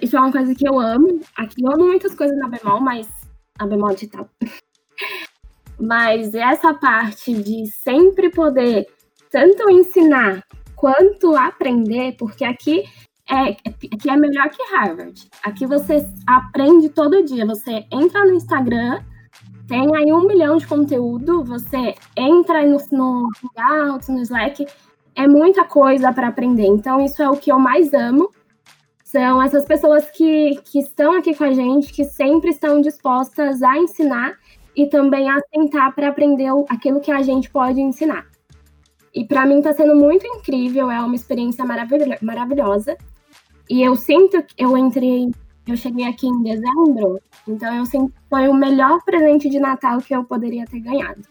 Isso 0.00 0.16
é 0.16 0.20
uma 0.20 0.32
coisa 0.32 0.54
que 0.54 0.66
eu 0.66 0.78
amo. 0.80 1.20
Aqui 1.36 1.62
eu 1.62 1.70
amo 1.70 1.86
muitas 1.86 2.14
coisas 2.14 2.36
na 2.38 2.48
bemol, 2.48 2.80
mas 2.80 3.08
a 3.58 3.66
bemol 3.66 3.94
digital. 3.94 4.28
mas 5.78 6.34
essa 6.34 6.72
parte 6.72 7.34
de 7.34 7.66
sempre 7.66 8.30
poder 8.30 8.86
tanto 9.30 9.70
ensinar 9.70 10.42
quanto 10.74 11.36
aprender, 11.36 12.16
porque 12.18 12.44
aqui 12.44 12.84
é, 13.28 13.50
aqui 13.50 14.08
é 14.08 14.16
melhor 14.16 14.48
que 14.50 14.62
Harvard. 14.72 15.28
Aqui 15.42 15.66
você 15.66 16.08
aprende 16.26 16.88
todo 16.88 17.24
dia. 17.24 17.44
Você 17.44 17.84
entra 17.90 18.24
no 18.24 18.34
Instagram, 18.34 19.02
tem 19.68 19.96
aí 19.96 20.12
um 20.12 20.26
milhão 20.26 20.56
de 20.56 20.66
conteúdo, 20.66 21.44
você 21.44 21.94
entra 22.16 22.64
no, 22.66 22.78
no 22.92 23.28
Hangouts, 23.56 24.08
no 24.08 24.20
Slack, 24.22 24.66
é 25.14 25.26
muita 25.26 25.64
coisa 25.64 26.12
para 26.12 26.28
aprender. 26.28 26.66
Então, 26.66 27.00
isso 27.04 27.22
é 27.22 27.28
o 27.28 27.36
que 27.36 27.50
eu 27.50 27.58
mais 27.58 27.92
amo 27.92 28.30
são 29.16 29.40
essas 29.40 29.64
pessoas 29.64 30.10
que, 30.10 30.60
que 30.64 30.80
estão 30.80 31.14
aqui 31.14 31.34
com 31.34 31.44
a 31.44 31.52
gente, 31.52 31.92
que 31.92 32.04
sempre 32.04 32.50
estão 32.50 32.80
dispostas 32.80 33.62
a 33.62 33.78
ensinar 33.78 34.36
e 34.74 34.86
também 34.88 35.30
a 35.30 35.40
tentar 35.40 35.92
para 35.92 36.08
aprender 36.08 36.50
aquilo 36.68 37.00
que 37.00 37.10
a 37.10 37.22
gente 37.22 37.48
pode 37.48 37.80
ensinar. 37.80 38.26
E 39.14 39.24
para 39.24 39.46
mim 39.46 39.58
está 39.58 39.72
sendo 39.72 39.94
muito 39.94 40.26
incrível, 40.26 40.90
é 40.90 41.00
uma 41.00 41.14
experiência 41.14 41.64
maravilho 41.64 42.18
maravilhosa. 42.20 42.98
E 43.70 43.80
eu 43.80 43.96
sinto 43.96 44.42
que 44.42 44.62
eu 44.62 44.76
entrei, 44.76 45.30
eu 45.66 45.76
cheguei 45.76 46.06
aqui 46.06 46.26
em 46.26 46.42
dezembro, 46.42 47.20
então 47.46 47.74
eu 47.74 47.84
que 47.84 47.98
foi 48.28 48.48
o 48.48 48.54
melhor 48.54 49.02
presente 49.04 49.48
de 49.48 49.58
Natal 49.58 49.98
que 49.98 50.14
eu 50.14 50.24
poderia 50.24 50.64
ter 50.66 50.80
ganhado. 50.80 51.22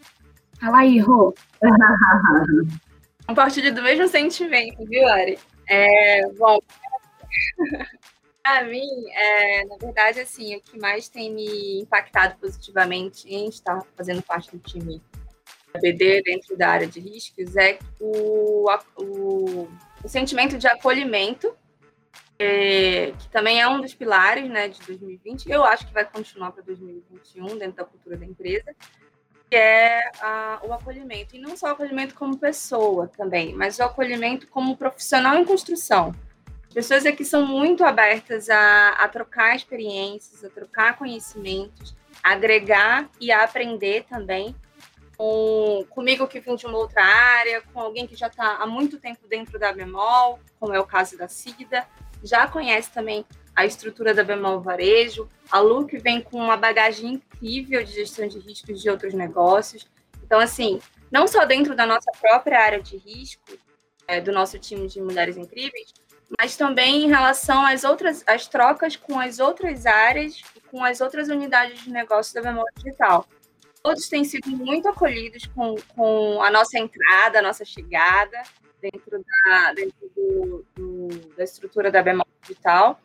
Fala 0.60 0.78
aí, 0.78 0.98
Rô. 0.98 1.34
Compartilho 3.26 3.74
do 3.74 3.82
mesmo 3.82 4.06
sentimento, 4.06 4.84
viu, 4.86 5.06
Ari? 5.08 5.38
É, 5.68 6.28
bom, 6.38 6.58
Para 8.42 8.62
mim, 8.62 8.88
é, 9.12 9.64
na 9.64 9.76
verdade, 9.76 10.20
assim, 10.20 10.54
o 10.54 10.60
que 10.60 10.78
mais 10.78 11.08
tem 11.08 11.34
me 11.34 11.80
impactado 11.80 12.36
positivamente 12.38 13.28
em 13.28 13.48
estar 13.48 13.82
fazendo 13.96 14.22
parte 14.22 14.52
do 14.52 14.58
time 14.58 15.02
BD 15.80 16.22
dentro 16.22 16.56
da 16.56 16.70
área 16.70 16.86
de 16.86 17.00
riscos 17.00 17.56
é 17.56 17.78
o, 18.00 18.70
o, 18.98 19.68
o 20.04 20.08
sentimento 20.08 20.56
de 20.56 20.68
acolhimento, 20.68 21.52
é, 22.38 23.12
que 23.18 23.28
também 23.28 23.60
é 23.60 23.68
um 23.68 23.80
dos 23.80 23.94
pilares 23.94 24.48
né, 24.48 24.68
de 24.68 24.80
2020. 24.86 25.50
Eu 25.50 25.64
acho 25.64 25.86
que 25.86 25.92
vai 25.92 26.04
continuar 26.04 26.52
para 26.52 26.62
2021 26.62 27.58
dentro 27.58 27.76
da 27.76 27.84
cultura 27.84 28.16
da 28.16 28.26
empresa, 28.26 28.74
que 29.50 29.56
é 29.56 30.10
a, 30.20 30.60
o 30.64 30.72
acolhimento. 30.72 31.36
E 31.36 31.38
não 31.38 31.56
só 31.56 31.68
o 31.68 31.70
acolhimento 31.70 32.14
como 32.14 32.36
pessoa 32.38 33.08
também, 33.08 33.54
mas 33.54 33.78
o 33.78 33.82
acolhimento 33.82 34.46
como 34.48 34.76
profissional 34.76 35.36
em 35.36 35.44
construção 35.44 36.14
pessoas 36.76 37.06
aqui 37.06 37.24
são 37.24 37.46
muito 37.46 37.82
abertas 37.86 38.50
a, 38.50 38.90
a 38.90 39.08
trocar 39.08 39.56
experiências, 39.56 40.44
a 40.44 40.50
trocar 40.50 40.98
conhecimentos, 40.98 41.96
a 42.22 42.32
agregar 42.32 43.08
e 43.18 43.32
a 43.32 43.44
aprender 43.44 44.04
também. 44.04 44.54
Com, 45.16 45.86
comigo 45.88 46.28
que 46.28 46.38
vim 46.38 46.54
de 46.54 46.66
uma 46.66 46.76
outra 46.76 47.02
área, 47.02 47.62
com 47.72 47.80
alguém 47.80 48.06
que 48.06 48.14
já 48.14 48.26
está 48.26 48.56
há 48.56 48.66
muito 48.66 48.98
tempo 48.98 49.26
dentro 49.26 49.58
da 49.58 49.72
Bemol, 49.72 50.38
como 50.60 50.74
é 50.74 50.78
o 50.78 50.84
caso 50.84 51.16
da 51.16 51.26
Cida, 51.28 51.88
já 52.22 52.46
conhece 52.46 52.90
também 52.90 53.24
a 53.54 53.64
estrutura 53.64 54.12
da 54.12 54.22
Bemol 54.22 54.60
Varejo, 54.60 55.28
a 55.50 55.60
Lu 55.60 55.86
que 55.86 55.98
vem 55.98 56.20
com 56.20 56.38
uma 56.38 56.56
bagagem 56.56 57.14
incrível 57.14 57.82
de 57.82 57.92
gestão 57.92 58.28
de 58.28 58.38
riscos 58.38 58.82
de 58.82 58.90
outros 58.90 59.14
negócios. 59.14 59.86
Então, 60.22 60.38
assim, 60.38 60.80
não 61.10 61.26
só 61.26 61.44
dentro 61.44 61.74
da 61.74 61.86
nossa 61.86 62.10
própria 62.20 62.60
área 62.60 62.82
de 62.82 62.96
risco, 62.98 63.56
é, 64.06 64.20
do 64.20 64.30
nosso 64.30 64.58
time 64.58 64.86
de 64.86 65.00
Mulheres 65.00 65.36
Incríveis, 65.36 65.92
mas 66.38 66.56
também 66.56 67.04
em 67.04 67.08
relação 67.08 67.64
às 67.64 67.84
outras 67.84 68.22
as 68.26 68.46
trocas 68.46 68.96
com 68.96 69.18
as 69.18 69.38
outras 69.38 69.86
áreas 69.86 70.40
e 70.54 70.60
com 70.60 70.84
as 70.84 71.00
outras 71.00 71.28
unidades 71.28 71.82
de 71.82 71.90
negócio 71.90 72.34
da 72.34 72.42
memória 72.42 72.72
digital. 72.76 73.26
Todos 73.82 74.08
têm 74.08 74.24
sido 74.24 74.50
muito 74.50 74.88
acolhidos 74.88 75.46
com, 75.46 75.76
com 75.94 76.42
a 76.42 76.50
nossa 76.50 76.78
entrada, 76.78 77.38
a 77.38 77.42
nossa 77.42 77.64
chegada 77.64 78.42
dentro 78.80 79.24
da, 79.24 79.72
dentro 79.72 80.10
do, 80.14 80.64
do, 80.74 81.08
da 81.36 81.44
estrutura 81.44 81.90
da 81.90 82.02
Bemol 82.02 82.26
Digital. 82.42 83.00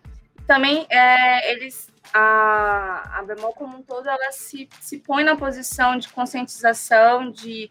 Também 0.48 0.86
é, 0.90 1.52
eles 1.52 1.90
a, 2.14 3.20
a 3.20 3.24
Bemol 3.24 3.54
como 3.54 3.78
um 3.78 3.84
todo 3.84 4.10
ela 4.10 4.32
se, 4.32 4.68
se 4.80 5.00
põe 5.00 5.24
na 5.24 5.36
posição 5.36 5.98
de 5.98 6.10
conscientização, 6.10 7.32
de 7.32 7.70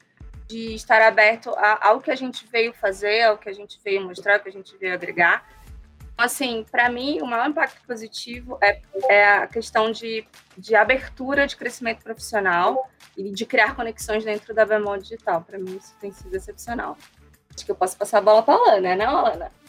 de 0.51 0.75
estar 0.75 1.01
aberto 1.01 1.51
a, 1.51 1.89
ao 1.89 2.01
que 2.01 2.11
a 2.11 2.17
gente 2.17 2.45
veio 2.51 2.73
fazer, 2.73 3.23
ao 3.23 3.39
que 3.39 3.49
a 3.49 3.53
gente 3.53 3.79
veio 3.85 4.03
mostrar, 4.03 4.35
ao 4.35 4.41
que 4.41 4.49
a 4.49 4.53
gente 4.53 4.77
veio 4.77 4.93
agregar. 4.93 5.49
Então, 6.13 6.27
assim, 6.27 6.67
para 6.69 6.91
mim, 6.91 7.21
o 7.23 7.27
maior 7.27 7.49
impacto 7.49 7.81
positivo 7.87 8.59
é, 8.61 8.83
é 9.09 9.35
a 9.35 9.47
questão 9.47 9.93
de, 9.93 10.27
de 10.59 10.75
abertura 10.75 11.47
de 11.47 11.57
crescimento 11.57 12.03
profissional 12.03 12.91
e 13.17 13.31
de 13.31 13.47
criar 13.47 13.77
conexões 13.77 14.25
dentro 14.25 14.53
da 14.53 14.67
Bemol 14.67 14.99
Digital. 14.99 15.43
Para 15.43 15.57
mim, 15.57 15.77
isso 15.77 15.95
tem 16.01 16.11
sido 16.11 16.35
excepcional. 16.35 16.99
Que 17.65 17.71
eu 17.71 17.77
posso 17.77 17.97
passar 17.97 18.19
a 18.19 18.23
bola 18.23 18.43
para 18.43 18.55
a 18.55 18.57
Alana, 18.57 18.97
né, 18.97 19.05
Alana? 19.05 19.53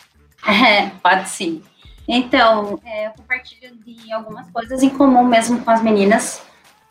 É, 0.44 0.90
pode 1.04 1.30
sim. 1.30 1.64
Então, 2.08 2.80
é, 2.84 3.06
eu 3.06 3.12
compartilho 3.12 3.76
de 3.76 4.12
algumas 4.12 4.50
coisas 4.50 4.82
em 4.82 4.90
comum 4.90 5.24
mesmo 5.24 5.64
com 5.64 5.70
as 5.70 5.84
meninas 5.84 6.42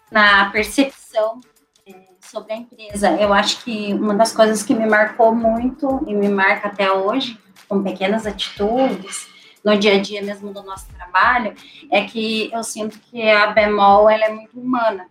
na 0.09 0.49
percepção 0.51 1.41
sobre 2.31 2.53
a 2.53 2.57
empresa. 2.57 3.11
Eu 3.17 3.33
acho 3.33 3.65
que 3.65 3.93
uma 3.95 4.15
das 4.15 4.33
coisas 4.33 4.63
que 4.63 4.73
me 4.73 4.87
marcou 4.87 5.35
muito 5.35 6.05
e 6.07 6.15
me 6.15 6.29
marca 6.29 6.69
até 6.69 6.91
hoje, 6.93 7.39
com 7.69 7.83
pequenas 7.83 8.25
atitudes, 8.27 9.29
no 9.65 9.77
dia 9.77 9.95
a 9.95 10.01
dia 10.01 10.23
mesmo 10.23 10.53
do 10.53 10.63
nosso 10.63 10.87
trabalho, 10.95 11.55
é 11.91 12.05
que 12.05 12.51
eu 12.53 12.63
sinto 12.63 12.99
que 12.99 13.29
a 13.29 13.49
Bemol 13.49 14.09
ela 14.09 14.25
é 14.25 14.31
muito 14.31 14.59
humana. 14.59 15.07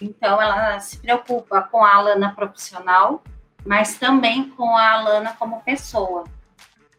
Então, 0.00 0.42
ela 0.42 0.78
se 0.80 0.98
preocupa 0.98 1.62
com 1.62 1.84
a 1.84 1.94
Alana 1.94 2.34
profissional, 2.34 3.22
mas 3.66 3.98
também 3.98 4.48
com 4.50 4.76
a 4.76 4.92
Alana 4.92 5.34
como 5.38 5.60
pessoa. 5.62 6.24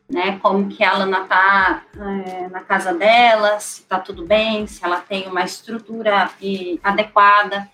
Né, 0.10 0.40
como 0.42 0.70
que 0.70 0.86
a 0.86 0.92
Alana 0.92 1.24
está 1.24 1.84
é, 1.94 2.48
na 2.48 2.62
casa 2.62 2.94
dela, 2.94 3.60
se 3.60 3.82
está 3.82 4.00
tudo 4.00 4.26
bem, 4.26 4.66
se 4.66 4.82
ela 4.82 5.02
tem 5.02 5.28
uma 5.28 5.44
estrutura 5.44 6.30
e, 6.40 6.80
adequada, 6.82 7.70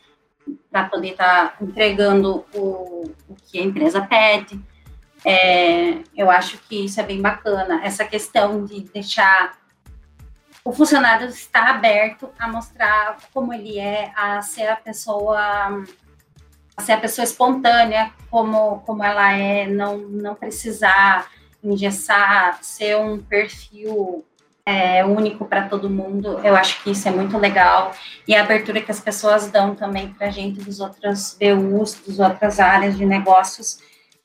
para 0.71 0.85
poder 0.85 1.09
estar 1.09 1.49
tá 1.49 1.55
entregando 1.61 2.43
o, 2.51 3.11
o 3.29 3.35
que 3.45 3.59
a 3.59 3.63
empresa 3.63 4.01
pede. 4.01 4.59
É, 5.23 5.99
eu 6.15 6.31
acho 6.31 6.57
que 6.57 6.85
isso 6.85 6.99
é 6.99 7.03
bem 7.03 7.21
bacana, 7.21 7.81
essa 7.83 8.03
questão 8.03 8.65
de 8.65 8.81
deixar 8.81 9.55
o 10.65 10.71
funcionário 10.71 11.27
estar 11.27 11.69
aberto 11.69 12.29
a 12.39 12.47
mostrar 12.47 13.17
como 13.33 13.53
ele 13.53 13.77
é, 13.77 14.11
a 14.15 14.41
ser 14.41 14.67
a 14.67 14.75
pessoa, 14.75 15.83
ser 16.79 16.93
a 16.93 16.97
pessoa 16.97 17.23
espontânea, 17.23 18.11
como, 18.29 18.79
como 18.81 19.03
ela 19.03 19.33
é, 19.33 19.67
não, 19.67 19.97
não 19.97 20.35
precisar 20.35 21.29
engessar, 21.63 22.59
ser 22.61 22.97
um 22.97 23.19
perfil 23.19 24.25
é, 24.65 25.03
único 25.05 25.45
para 25.45 25.67
todo 25.67 25.89
mundo. 25.89 26.39
Eu 26.43 26.55
acho 26.55 26.81
que 26.83 26.91
isso 26.91 27.07
é 27.07 27.11
muito 27.11 27.37
legal. 27.37 27.93
E 28.27 28.35
a 28.35 28.41
abertura 28.41 28.81
que 28.81 28.91
as 28.91 28.99
pessoas 28.99 29.49
dão 29.49 29.75
também 29.75 30.13
para 30.13 30.27
a 30.27 30.31
gente 30.31 30.61
dos 30.61 30.79
outros 30.79 31.37
BUs, 31.39 32.01
das 32.07 32.19
outras 32.19 32.59
áreas 32.59 32.97
de 32.97 33.05
negócios, 33.05 33.79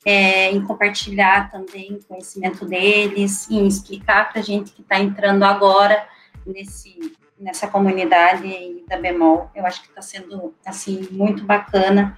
é, 0.04 0.50
em 0.50 0.64
compartilhar 0.64 1.50
também 1.50 1.98
conhecimento 2.08 2.64
deles, 2.64 3.50
em 3.50 3.66
explicar 3.66 4.30
para 4.30 4.40
a 4.40 4.44
gente 4.44 4.72
que 4.72 4.80
está 4.80 4.98
entrando 4.98 5.42
agora 5.42 6.06
nesse, 6.46 7.14
nessa 7.38 7.66
comunidade 7.66 8.84
da 8.88 8.96
Bemol. 8.96 9.50
Eu 9.54 9.66
acho 9.66 9.82
que 9.82 9.88
está 9.88 10.00
sendo, 10.00 10.54
assim, 10.64 11.08
muito 11.10 11.44
bacana. 11.44 12.16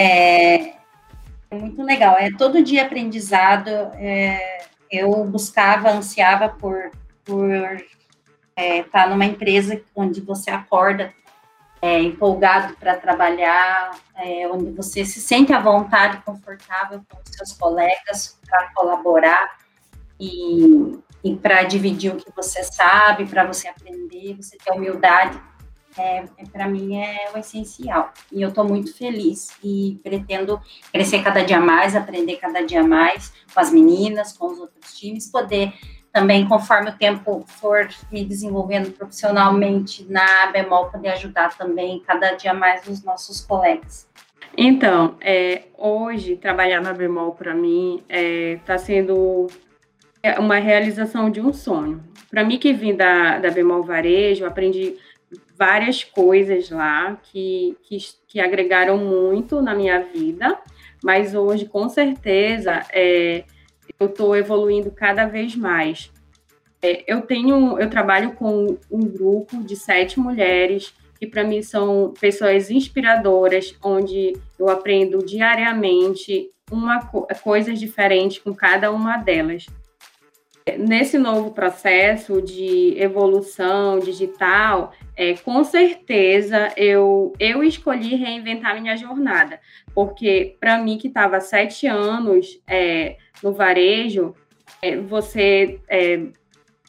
É, 0.00 0.74
é, 1.50 1.54
muito 1.58 1.82
legal. 1.82 2.16
É 2.18 2.30
todo 2.30 2.62
dia 2.62 2.84
aprendizado. 2.84 3.68
É, 3.68 4.64
eu 4.90 5.24
buscava, 5.24 5.90
ansiava 5.90 6.48
por 6.48 6.90
por 7.22 7.52
estar 7.52 7.84
é, 8.56 8.82
tá 8.82 9.06
numa 9.06 9.24
empresa 9.24 9.80
onde 9.94 10.20
você 10.20 10.50
acorda 10.50 11.12
é, 11.82 12.00
empolgado 12.00 12.74
para 12.76 12.96
trabalhar, 12.96 13.96
é, 14.16 14.48
onde 14.48 14.70
você 14.72 15.04
se 15.04 15.20
sente 15.20 15.52
à 15.52 15.60
vontade, 15.60 16.22
confortável 16.24 17.02
com 17.08 17.18
seus 17.24 17.52
colegas 17.52 18.38
para 18.44 18.70
colaborar 18.74 19.56
e, 20.18 20.98
e 21.22 21.36
para 21.36 21.62
dividir 21.62 22.12
o 22.12 22.16
que 22.16 22.30
você 22.34 22.64
sabe, 22.64 23.26
para 23.26 23.44
você 23.44 23.68
aprender, 23.68 24.34
você 24.34 24.58
ter 24.58 24.72
humildade. 24.72 25.40
É, 25.98 26.24
é 26.38 26.44
para 26.52 26.68
mim 26.68 26.96
é 26.96 27.30
o 27.34 27.38
essencial. 27.38 28.12
E 28.30 28.42
eu 28.42 28.50
estou 28.50 28.64
muito 28.64 28.96
feliz 28.96 29.50
e 29.62 29.98
pretendo 30.02 30.60
crescer 30.92 31.22
cada 31.22 31.42
dia 31.42 31.60
mais, 31.60 31.96
aprender 31.96 32.36
cada 32.36 32.62
dia 32.62 32.82
mais 32.82 33.32
com 33.52 33.60
as 33.60 33.72
meninas, 33.72 34.36
com 34.36 34.46
os 34.46 34.58
outros 34.58 34.98
times, 34.98 35.30
poder 35.30 35.72
também, 36.12 36.46
conforme 36.48 36.90
o 36.90 36.96
tempo 36.96 37.44
for 37.46 37.88
me 38.10 38.24
desenvolvendo 38.24 38.90
profissionalmente 38.92 40.04
na 40.10 40.46
Bemol, 40.50 40.90
poder 40.90 41.10
ajudar 41.10 41.56
também 41.56 42.02
cada 42.04 42.32
dia 42.32 42.52
mais 42.52 42.86
os 42.88 43.04
nossos 43.04 43.40
colegas. 43.40 44.08
Então, 44.56 45.16
é, 45.20 45.62
hoje, 45.78 46.36
trabalhar 46.36 46.80
na 46.80 46.92
Bemol 46.92 47.32
para 47.32 47.54
mim 47.54 48.02
está 48.08 48.16
é, 48.16 48.56
tá 48.66 48.78
sendo 48.78 49.46
uma 50.38 50.56
realização 50.56 51.30
de 51.30 51.40
um 51.40 51.52
sonho. 51.52 52.02
Para 52.28 52.44
mim, 52.44 52.58
que 52.58 52.72
vim 52.72 52.94
da, 52.94 53.38
da 53.38 53.50
Bemol 53.50 53.82
Varejo, 53.82 54.44
aprendi 54.44 54.96
várias 55.60 56.02
coisas 56.02 56.70
lá 56.70 57.20
que, 57.22 57.76
que, 57.82 57.98
que 58.26 58.40
agregaram 58.40 58.96
muito 58.96 59.60
na 59.60 59.74
minha 59.74 60.00
vida, 60.00 60.58
mas 61.04 61.34
hoje, 61.34 61.66
com 61.66 61.86
certeza, 61.86 62.80
é, 62.90 63.44
eu 63.98 64.06
estou 64.06 64.34
evoluindo 64.34 64.90
cada 64.90 65.26
vez 65.26 65.54
mais. 65.54 66.10
É, 66.80 67.04
eu 67.06 67.20
tenho, 67.20 67.78
eu 67.78 67.90
trabalho 67.90 68.32
com 68.32 68.78
um 68.90 69.00
grupo 69.00 69.62
de 69.62 69.76
sete 69.76 70.18
mulheres 70.18 70.94
que 71.18 71.26
para 71.26 71.44
mim 71.44 71.60
são 71.60 72.14
pessoas 72.18 72.70
inspiradoras, 72.70 73.76
onde 73.84 74.32
eu 74.58 74.70
aprendo 74.70 75.18
diariamente 75.18 76.50
uma 76.72 77.04
coisas 77.42 77.78
diferentes 77.78 78.38
com 78.38 78.54
cada 78.54 78.90
uma 78.90 79.18
delas. 79.18 79.66
Nesse 80.78 81.18
novo 81.18 81.50
processo 81.50 82.40
de 82.42 82.94
evolução 82.98 83.98
digital, 83.98 84.92
é, 85.16 85.34
com 85.34 85.62
certeza 85.64 86.72
eu, 86.76 87.32
eu 87.38 87.62
escolhi 87.62 88.14
reinventar 88.14 88.80
minha 88.80 88.96
jornada, 88.96 89.60
porque 89.94 90.56
para 90.58 90.78
mim 90.78 90.98
que 90.98 91.08
estava 91.08 91.40
sete 91.40 91.86
anos 91.86 92.60
é, 92.66 93.16
no 93.42 93.52
varejo, 93.52 94.34
é, 94.82 94.96
você 94.96 95.78
é, 95.88 96.26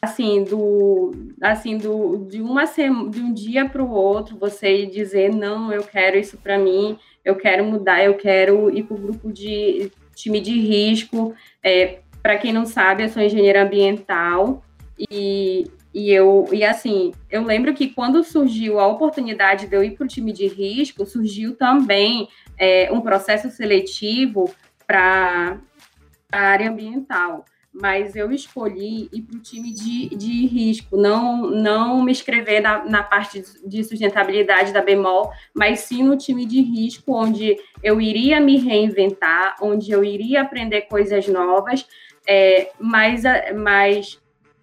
assim 0.02 0.42
do 0.42 1.12
assim 1.40 1.78
do 1.78 2.26
de 2.28 2.42
uma 2.42 2.64
de 2.64 3.20
um 3.20 3.32
dia 3.32 3.68
para 3.68 3.82
o 3.82 3.90
outro 3.90 4.36
você 4.36 4.84
dizer 4.84 5.32
não 5.32 5.72
eu 5.72 5.84
quero 5.84 6.18
isso 6.18 6.36
para 6.38 6.58
mim 6.58 6.98
eu 7.24 7.36
quero 7.36 7.64
mudar 7.64 8.04
eu 8.04 8.14
quero 8.14 8.68
ir 8.76 8.82
para 8.82 8.96
o 8.96 9.00
grupo 9.00 9.32
de 9.32 9.92
time 10.16 10.40
de 10.40 10.58
risco 10.58 11.34
é, 11.62 12.00
para 12.22 12.38
quem 12.38 12.52
não 12.52 12.64
sabe 12.64 13.02
eu 13.02 13.08
sou 13.08 13.22
engenheira 13.22 13.62
ambiental 13.62 14.62
e, 15.10 15.70
e 15.92 16.10
eu 16.10 16.48
e 16.52 16.64
assim 16.64 17.12
eu 17.30 17.42
lembro 17.42 17.74
que 17.74 17.88
quando 17.88 18.22
surgiu 18.22 18.78
a 18.78 18.86
oportunidade 18.86 19.66
de 19.66 19.76
eu 19.76 19.82
ir 19.82 19.92
para 19.92 20.04
o 20.04 20.08
time 20.08 20.32
de 20.32 20.46
risco 20.46 21.04
surgiu 21.04 21.56
também 21.56 22.28
é, 22.58 22.90
um 22.92 23.00
processo 23.00 23.50
seletivo 23.50 24.50
para 24.86 25.58
a 26.30 26.40
área 26.40 26.70
ambiental, 26.70 27.44
mas 27.72 28.16
eu 28.16 28.30
escolhi 28.32 29.08
ir 29.12 29.22
para 29.22 29.36
o 29.36 29.40
time 29.40 29.72
de, 29.72 30.08
de 30.14 30.46
risco, 30.46 30.96
não, 30.96 31.50
não 31.50 32.02
me 32.02 32.12
inscrever 32.12 32.60
na, 32.60 32.84
na 32.84 33.02
parte 33.02 33.42
de 33.66 33.84
sustentabilidade 33.84 34.72
da 34.72 34.82
Bemol, 34.82 35.30
mas 35.54 35.80
sim 35.80 36.02
no 36.02 36.16
time 36.16 36.46
de 36.46 36.60
risco, 36.60 37.14
onde 37.14 37.56
eu 37.82 38.00
iria 38.00 38.40
me 38.40 38.58
reinventar, 38.58 39.56
onde 39.60 39.90
eu 39.90 40.04
iria 40.04 40.42
aprender 40.42 40.82
coisas 40.82 41.26
novas, 41.28 41.86
é, 42.26 42.70
mas, 42.78 43.22
mas 43.54 44.20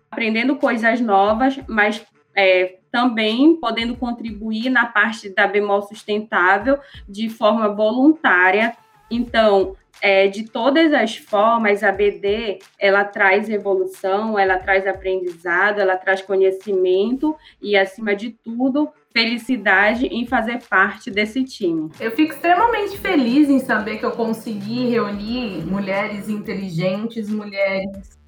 aprendendo 0.09 0.55
coisas 0.55 0.99
novas, 0.99 1.59
mas 1.67 2.05
é, 2.35 2.77
também 2.91 3.55
podendo 3.55 3.95
contribuir 3.95 4.69
na 4.69 4.85
parte 4.85 5.29
da 5.29 5.47
Bemol 5.47 5.81
sustentável 5.81 6.79
de 7.07 7.29
forma 7.29 7.69
voluntária. 7.69 8.75
Então, 9.11 9.75
é, 10.01 10.27
de 10.27 10.49
todas 10.49 10.93
as 10.93 11.17
formas, 11.17 11.83
a 11.83 11.91
BD 11.91 12.59
ela 12.79 13.03
traz 13.03 13.49
evolução, 13.49 14.39
ela 14.39 14.57
traz 14.57 14.87
aprendizado, 14.87 15.79
ela 15.79 15.97
traz 15.97 16.21
conhecimento 16.21 17.35
e, 17.61 17.75
acima 17.75 18.15
de 18.15 18.31
tudo, 18.31 18.89
felicidade 19.11 20.05
em 20.05 20.25
fazer 20.25 20.61
parte 20.69 21.09
desse 21.09 21.43
time. 21.43 21.89
Eu 21.99 22.11
fico 22.11 22.33
extremamente 22.33 22.97
feliz 22.97 23.49
em 23.49 23.59
saber 23.59 23.97
que 23.97 24.05
eu 24.05 24.11
consegui 24.11 24.87
reunir 24.87 25.65
mulheres 25.65 26.29
inteligentes, 26.29 27.29
mulheres 27.29 28.19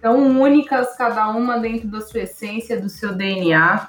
tão 0.00 0.40
únicas, 0.40 0.96
cada 0.96 1.28
uma 1.30 1.58
dentro 1.58 1.88
da 1.88 2.00
sua 2.00 2.20
essência, 2.20 2.80
do 2.80 2.88
seu 2.88 3.14
DNA, 3.14 3.88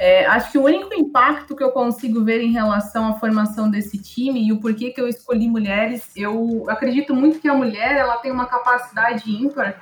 é, 0.00 0.24
acho 0.24 0.52
que 0.52 0.56
o 0.56 0.62
único 0.62 0.94
impacto 0.94 1.54
que 1.54 1.62
eu 1.62 1.72
consigo 1.72 2.24
ver 2.24 2.40
em 2.40 2.52
relação 2.52 3.08
à 3.08 3.18
formação 3.18 3.70
desse 3.70 3.98
time 3.98 4.42
e 4.42 4.50
o 4.50 4.58
porquê 4.58 4.90
que 4.92 4.98
eu 4.98 5.06
escolhi 5.06 5.46
mulheres, 5.46 6.10
eu 6.16 6.64
acredito 6.68 7.14
muito 7.14 7.38
que 7.38 7.46
a 7.46 7.52
mulher 7.52 7.98
ela 7.98 8.16
tem 8.16 8.32
uma 8.32 8.46
capacidade 8.46 9.30
ímpar 9.30 9.78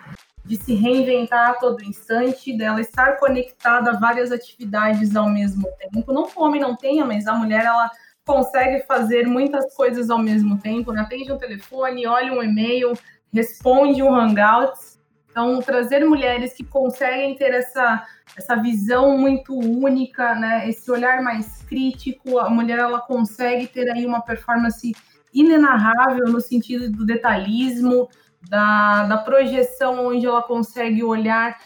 de 0.48 0.56
se 0.56 0.74
reinventar 0.74 1.50
a 1.50 1.54
todo 1.54 1.84
instante, 1.84 2.56
dela 2.56 2.80
estar 2.80 3.18
conectada 3.18 3.90
a 3.90 3.98
várias 3.98 4.32
atividades 4.32 5.14
ao 5.14 5.28
mesmo 5.28 5.68
tempo. 5.78 6.10
Não 6.10 6.26
que 6.26 6.38
o 6.38 6.42
homem 6.42 6.58
não 6.58 6.74
tenha, 6.74 7.04
mas 7.04 7.26
a 7.26 7.34
mulher 7.34 7.66
ela 7.66 7.90
consegue 8.24 8.82
fazer 8.86 9.26
muitas 9.26 9.74
coisas 9.74 10.08
ao 10.08 10.18
mesmo 10.18 10.58
tempo, 10.58 10.90
né? 10.90 11.02
atende 11.02 11.30
um 11.30 11.36
telefone, 11.36 12.06
olha 12.06 12.32
um 12.32 12.42
e-mail, 12.42 12.94
responde 13.30 14.02
um 14.02 14.14
Hangouts. 14.14 14.98
Então, 15.30 15.60
trazer 15.60 16.02
mulheres 16.06 16.54
que 16.54 16.64
conseguem 16.64 17.36
ter 17.36 17.52
essa, 17.52 18.06
essa 18.34 18.56
visão 18.56 19.18
muito 19.18 19.54
única, 19.54 20.34
né? 20.34 20.66
esse 20.66 20.90
olhar 20.90 21.22
mais 21.22 21.62
crítico, 21.64 22.38
a 22.38 22.48
mulher 22.48 22.78
ela 22.78 23.02
consegue 23.02 23.66
ter 23.66 23.90
aí 23.90 24.06
uma 24.06 24.22
performance 24.22 24.92
inenarrável 25.32 26.26
no 26.28 26.40
sentido 26.40 26.90
do 26.90 27.04
detalhismo, 27.04 28.08
da, 28.48 29.04
da 29.04 29.18
projeção, 29.18 30.06
onde 30.06 30.26
ela 30.26 30.42
consegue 30.42 31.02
olhar 31.02 31.56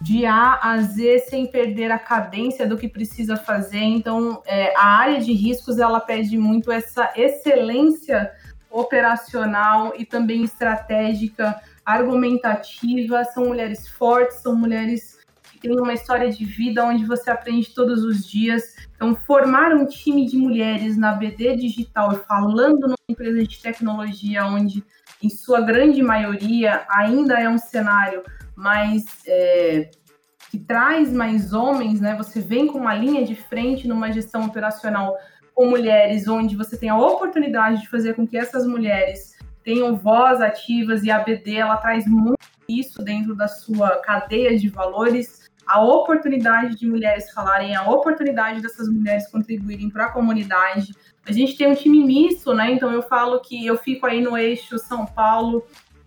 de 0.00 0.24
A 0.24 0.60
a 0.62 0.80
Z 0.80 1.20
sem 1.28 1.46
perder 1.46 1.90
a 1.90 1.98
cadência 1.98 2.66
do 2.66 2.76
que 2.76 2.88
precisa 2.88 3.36
fazer. 3.36 3.82
Então, 3.82 4.42
é, 4.46 4.74
a 4.76 4.86
área 4.86 5.20
de 5.20 5.32
riscos 5.32 5.78
ela 5.78 6.00
pede 6.00 6.38
muito 6.38 6.70
essa 6.70 7.12
excelência 7.16 8.32
operacional 8.70 9.92
e 9.96 10.04
também 10.04 10.44
estratégica 10.44 11.60
argumentativa, 11.84 13.24
são 13.24 13.46
mulheres 13.46 13.88
fortes, 13.88 14.36
são 14.38 14.54
mulheres 14.54 15.18
que 15.52 15.58
têm 15.58 15.78
uma 15.78 15.92
história 15.92 16.30
de 16.30 16.44
vida 16.44 16.84
onde 16.84 17.04
você 17.04 17.30
aprende 17.30 17.74
todos 17.74 18.04
os 18.04 18.26
dias. 18.26 18.76
Então, 18.94 19.14
formar 19.14 19.74
um 19.74 19.84
time 19.84 20.26
de 20.26 20.36
mulheres 20.36 20.96
na 20.96 21.12
BD 21.12 21.56
Digital 21.56 22.12
e 22.12 22.26
falando 22.26 22.82
numa 22.82 22.96
empresa 23.08 23.42
de 23.44 23.60
tecnologia 23.60 24.46
onde, 24.46 24.84
em 25.22 25.30
sua 25.30 25.60
grande 25.60 26.02
maioria, 26.02 26.84
ainda 26.90 27.40
é 27.40 27.48
um 27.48 27.58
cenário 27.58 28.22
mais 28.56 29.04
é, 29.26 29.90
que 30.50 30.58
traz 30.58 31.12
mais 31.12 31.52
homens, 31.52 32.00
né? 32.00 32.14
Você 32.16 32.40
vem 32.40 32.66
com 32.66 32.78
uma 32.78 32.94
linha 32.94 33.24
de 33.24 33.34
frente 33.34 33.88
numa 33.88 34.12
gestão 34.12 34.44
operacional 34.44 35.16
com 35.54 35.66
mulheres, 35.66 36.26
onde 36.28 36.56
você 36.56 36.76
tem 36.76 36.88
a 36.88 36.96
oportunidade 36.96 37.82
de 37.82 37.88
fazer 37.88 38.14
com 38.14 38.26
que 38.26 38.36
essas 38.36 38.66
mulheres 38.66 39.36
tenham 39.62 39.96
voz 39.96 40.40
ativas 40.40 41.04
e 41.04 41.10
a 41.10 41.20
BD 41.20 41.56
ela 41.56 41.76
traz 41.76 42.06
muito 42.06 42.38
isso 42.68 43.02
dentro 43.02 43.34
da 43.34 43.48
sua 43.48 44.00
cadeia 44.00 44.58
de 44.58 44.68
valores, 44.68 45.50
a 45.66 45.82
oportunidade 45.82 46.76
de 46.76 46.86
mulheres 46.86 47.30
falarem, 47.32 47.74
a 47.74 47.88
oportunidade 47.88 48.60
dessas 48.60 48.88
mulheres 48.88 49.30
contribuírem 49.30 49.90
para 49.90 50.06
a 50.06 50.12
comunidade. 50.12 50.92
A 51.26 51.32
gente 51.32 51.56
tem 51.56 51.68
um 51.68 51.74
time 51.74 52.04
misto, 52.04 52.52
né? 52.52 52.72
Então 52.72 52.90
eu 52.90 53.02
falo 53.02 53.40
que 53.40 53.64
eu 53.64 53.76
fico 53.76 54.06
aí 54.06 54.20
no 54.20 54.36
eixo 54.36 54.78
São 54.78 55.06
Paulo, 55.06 55.64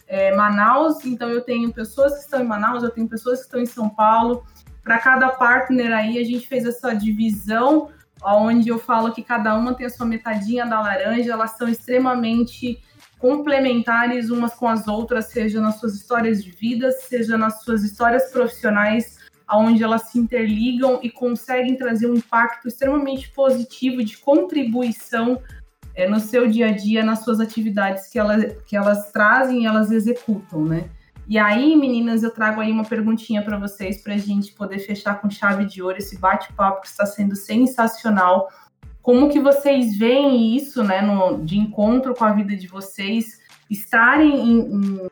é, 0.07 0.35
Manaus, 0.35 1.05
então 1.05 1.29
eu 1.29 1.41
tenho 1.41 1.71
pessoas 1.73 2.13
que 2.13 2.19
estão 2.19 2.41
em 2.41 2.47
Manaus, 2.47 2.83
eu 2.83 2.91
tenho 2.91 3.07
pessoas 3.07 3.39
que 3.39 3.45
estão 3.45 3.59
em 3.59 3.65
São 3.65 3.89
Paulo. 3.89 4.45
Para 4.83 4.99
cada 4.99 5.29
partner 5.29 5.91
aí, 5.93 6.19
a 6.19 6.23
gente 6.23 6.47
fez 6.47 6.65
essa 6.65 6.93
divisão, 6.93 7.89
onde 8.23 8.69
eu 8.69 8.77
falo 8.77 9.11
que 9.11 9.23
cada 9.23 9.55
uma 9.55 9.73
tem 9.73 9.87
a 9.87 9.89
sua 9.89 10.05
metadinha 10.05 10.65
da 10.65 10.79
laranja, 10.79 11.31
elas 11.31 11.51
são 11.51 11.67
extremamente 11.67 12.81
complementares 13.17 14.29
umas 14.29 14.53
com 14.53 14.67
as 14.67 14.87
outras, 14.87 15.25
seja 15.25 15.59
nas 15.59 15.79
suas 15.79 15.95
histórias 15.95 16.43
de 16.43 16.51
vida, 16.51 16.91
seja 16.91 17.37
nas 17.37 17.63
suas 17.63 17.83
histórias 17.83 18.31
profissionais, 18.31 19.14
onde 19.51 19.83
elas 19.83 20.03
se 20.03 20.19
interligam 20.19 20.99
e 21.03 21.09
conseguem 21.09 21.75
trazer 21.75 22.09
um 22.09 22.15
impacto 22.15 22.67
extremamente 22.67 23.29
positivo 23.31 24.03
de 24.03 24.17
contribuição 24.17 25.41
é, 25.95 26.07
no 26.07 26.19
seu 26.19 26.47
dia 26.47 26.69
a 26.69 26.71
dia, 26.71 27.03
nas 27.03 27.23
suas 27.23 27.39
atividades 27.39 28.07
que 28.09 28.19
elas, 28.19 28.53
que 28.65 28.75
elas 28.75 29.11
trazem 29.11 29.63
e 29.63 29.65
elas 29.65 29.91
executam, 29.91 30.65
né? 30.65 30.89
E 31.27 31.39
aí, 31.39 31.75
meninas, 31.75 32.21
eu 32.21 32.29
trago 32.29 32.61
aí 32.61 32.71
uma 32.71 32.83
perguntinha 32.83 33.41
para 33.41 33.57
vocês 33.57 34.03
para 34.03 34.13
a 34.13 34.17
gente 34.17 34.53
poder 34.53 34.79
fechar 34.79 35.19
com 35.19 35.29
chave 35.29 35.65
de 35.65 35.81
ouro 35.81 35.97
esse 35.97 36.19
bate-papo 36.19 36.81
que 36.81 36.87
está 36.87 37.05
sendo 37.05 37.35
sensacional. 37.35 38.47
Como 39.01 39.29
que 39.29 39.39
vocês 39.39 39.97
veem 39.97 40.55
isso, 40.55 40.83
né, 40.83 41.01
no, 41.01 41.43
de 41.43 41.57
encontro 41.57 42.13
com 42.13 42.23
a 42.23 42.31
vida 42.31 42.55
de 42.55 42.67
vocês, 42.67 43.39
estarem 43.69 44.35
em, 44.35 44.59
em, 44.59 45.07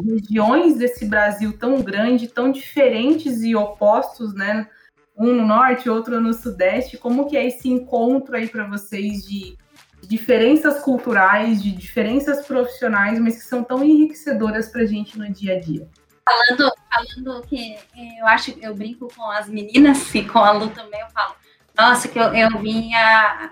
regiões 0.00 0.76
desse 0.76 1.06
Brasil 1.06 1.56
tão 1.58 1.82
grande, 1.82 2.28
tão 2.28 2.50
diferentes 2.50 3.42
e 3.42 3.54
opostos, 3.54 4.34
né? 4.34 4.68
Um 5.16 5.32
no 5.34 5.46
norte, 5.46 5.90
outro 5.90 6.20
no 6.20 6.32
sudeste. 6.32 6.96
Como 6.96 7.28
que 7.28 7.36
é 7.36 7.46
esse 7.46 7.68
encontro 7.68 8.36
aí 8.36 8.48
para 8.48 8.66
vocês 8.66 9.24
de 9.24 9.56
diferenças 10.02 10.80
culturais, 10.80 11.62
de 11.62 11.70
diferenças 11.72 12.46
profissionais, 12.46 13.18
mas 13.18 13.36
que 13.36 13.44
são 13.44 13.62
tão 13.62 13.84
enriquecedoras 13.84 14.68
para 14.68 14.82
a 14.82 14.86
gente 14.86 15.18
no 15.18 15.30
dia 15.30 15.56
a 15.56 15.60
dia. 15.60 15.88
Falando, 16.24 16.72
falando 16.90 17.46
que 17.46 17.76
eu 18.18 18.26
acho, 18.26 18.56
eu 18.60 18.74
brinco 18.74 19.08
com 19.14 19.30
as 19.30 19.48
meninas 19.48 20.14
e 20.14 20.24
com 20.24 20.38
a 20.38 20.52
Lu 20.52 20.68
também, 20.70 21.00
eu 21.00 21.08
falo, 21.08 21.34
nossa, 21.76 22.08
que 22.08 22.18
eu, 22.18 22.32
eu 22.34 22.58
vinha, 22.58 23.50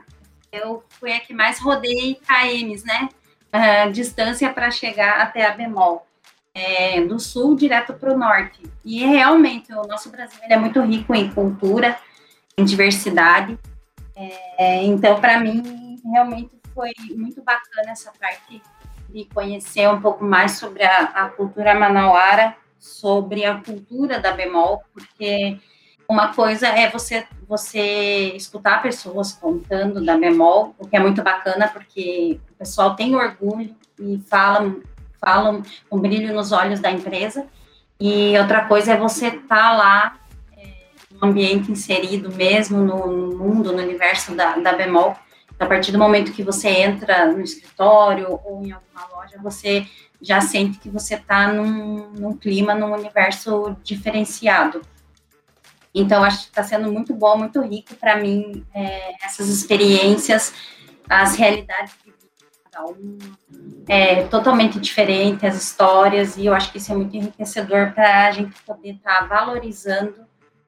eu 0.52 0.84
fui 0.88 1.12
a 1.12 1.20
que 1.20 1.34
mais 1.34 1.58
rodei 1.58 2.20
KMs, 2.26 2.84
né? 2.84 3.08
Uh, 3.52 3.90
distância 3.90 4.52
para 4.52 4.70
chegar 4.70 5.20
até 5.20 5.44
a 5.44 5.52
bemol. 5.52 6.06
É, 6.52 7.00
do 7.02 7.20
sul 7.20 7.54
direto 7.54 7.94
para 7.94 8.12
o 8.12 8.18
norte. 8.18 8.60
E 8.84 9.04
realmente 9.04 9.72
o 9.72 9.86
nosso 9.86 10.10
Brasil 10.10 10.38
é 10.42 10.56
muito 10.56 10.80
rico 10.82 11.14
em 11.14 11.30
cultura, 11.30 11.96
em 12.58 12.64
diversidade. 12.64 13.58
É, 14.16 14.84
então, 14.84 15.20
para 15.20 15.38
mim, 15.38 15.98
realmente 16.04 16.50
foi 16.74 16.90
muito 17.16 17.42
bacana 17.42 17.90
essa 17.90 18.12
parte 18.18 18.60
de 19.08 19.24
conhecer 19.26 19.88
um 19.88 20.00
pouco 20.00 20.24
mais 20.24 20.52
sobre 20.52 20.82
a, 20.84 21.02
a 21.04 21.28
cultura 21.28 21.74
manauara, 21.74 22.56
sobre 22.78 23.44
a 23.44 23.56
cultura 23.60 24.18
da 24.18 24.32
bemol, 24.32 24.82
porque 24.92 25.58
uma 26.08 26.34
coisa 26.34 26.66
é 26.68 26.88
você 26.90 27.26
você 27.46 28.32
escutar 28.36 28.80
pessoas 28.80 29.32
contando 29.32 30.04
da 30.04 30.16
bemol, 30.16 30.72
o 30.78 30.86
que 30.86 30.96
é 30.96 31.00
muito 31.00 31.20
bacana, 31.20 31.66
porque 31.66 32.38
o 32.48 32.54
pessoal 32.54 32.94
tem 32.94 33.16
orgulho 33.16 33.74
e 33.98 34.22
falam, 34.28 34.80
falam 35.20 35.62
com 35.88 35.98
brilho 35.98 36.34
nos 36.34 36.52
olhos 36.52 36.80
da 36.80 36.90
empresa. 36.90 37.46
E 38.00 38.36
outra 38.38 38.64
coisa 38.64 38.92
é 38.92 38.96
você 38.96 39.26
estar 39.26 39.42
tá 39.48 39.76
lá 39.76 40.20
é, 40.56 40.68
no 41.12 41.28
ambiente 41.28 41.70
inserido 41.70 42.34
mesmo 42.34 42.78
no, 42.78 43.06
no, 43.06 43.38
mundo, 43.38 43.72
no 43.72 43.82
universo 43.82 44.34
da, 44.34 44.56
da 44.56 44.72
bemol, 44.72 45.14
a 45.58 45.66
partir 45.66 45.92
do 45.92 45.98
momento 45.98 46.32
que 46.32 46.42
você 46.42 46.68
entra 46.68 47.26
no 47.26 47.42
escritório 47.42 48.40
ou 48.42 48.64
em 48.64 48.72
alguma 48.72 49.06
loja, 49.12 49.38
você 49.42 49.86
já 50.20 50.40
sente 50.40 50.78
que 50.78 50.88
você 50.88 51.14
está 51.14 51.52
num, 51.52 52.10
num, 52.12 52.32
clima, 52.34 52.74
num 52.74 52.92
universo 52.94 53.76
diferenciado. 53.82 54.80
Então, 55.94 56.22
acho 56.22 56.44
que 56.44 56.48
está 56.48 56.62
sendo 56.62 56.90
muito 56.90 57.12
bom, 57.12 57.36
muito 57.36 57.60
rico 57.60 57.94
para 57.96 58.16
mim, 58.16 58.64
é, 58.74 59.24
essas 59.24 59.48
experiências, 59.48 60.54
as 61.08 61.36
realidades 61.36 61.94
de 62.04 62.12
cada 62.80 62.86
um, 62.86 63.18
é 63.88 64.22
totalmente 64.24 64.78
diferente, 64.78 65.46
as 65.46 65.56
histórias, 65.56 66.36
e 66.36 66.46
eu 66.46 66.54
acho 66.54 66.72
que 66.72 66.78
isso 66.78 66.92
é 66.92 66.94
muito 66.94 67.16
enriquecedor 67.16 67.92
para 67.92 68.26
a 68.26 68.30
gente 68.30 68.60
poder 68.62 68.92
estar 68.92 69.20
tá 69.20 69.24
valorizando 69.26 70.14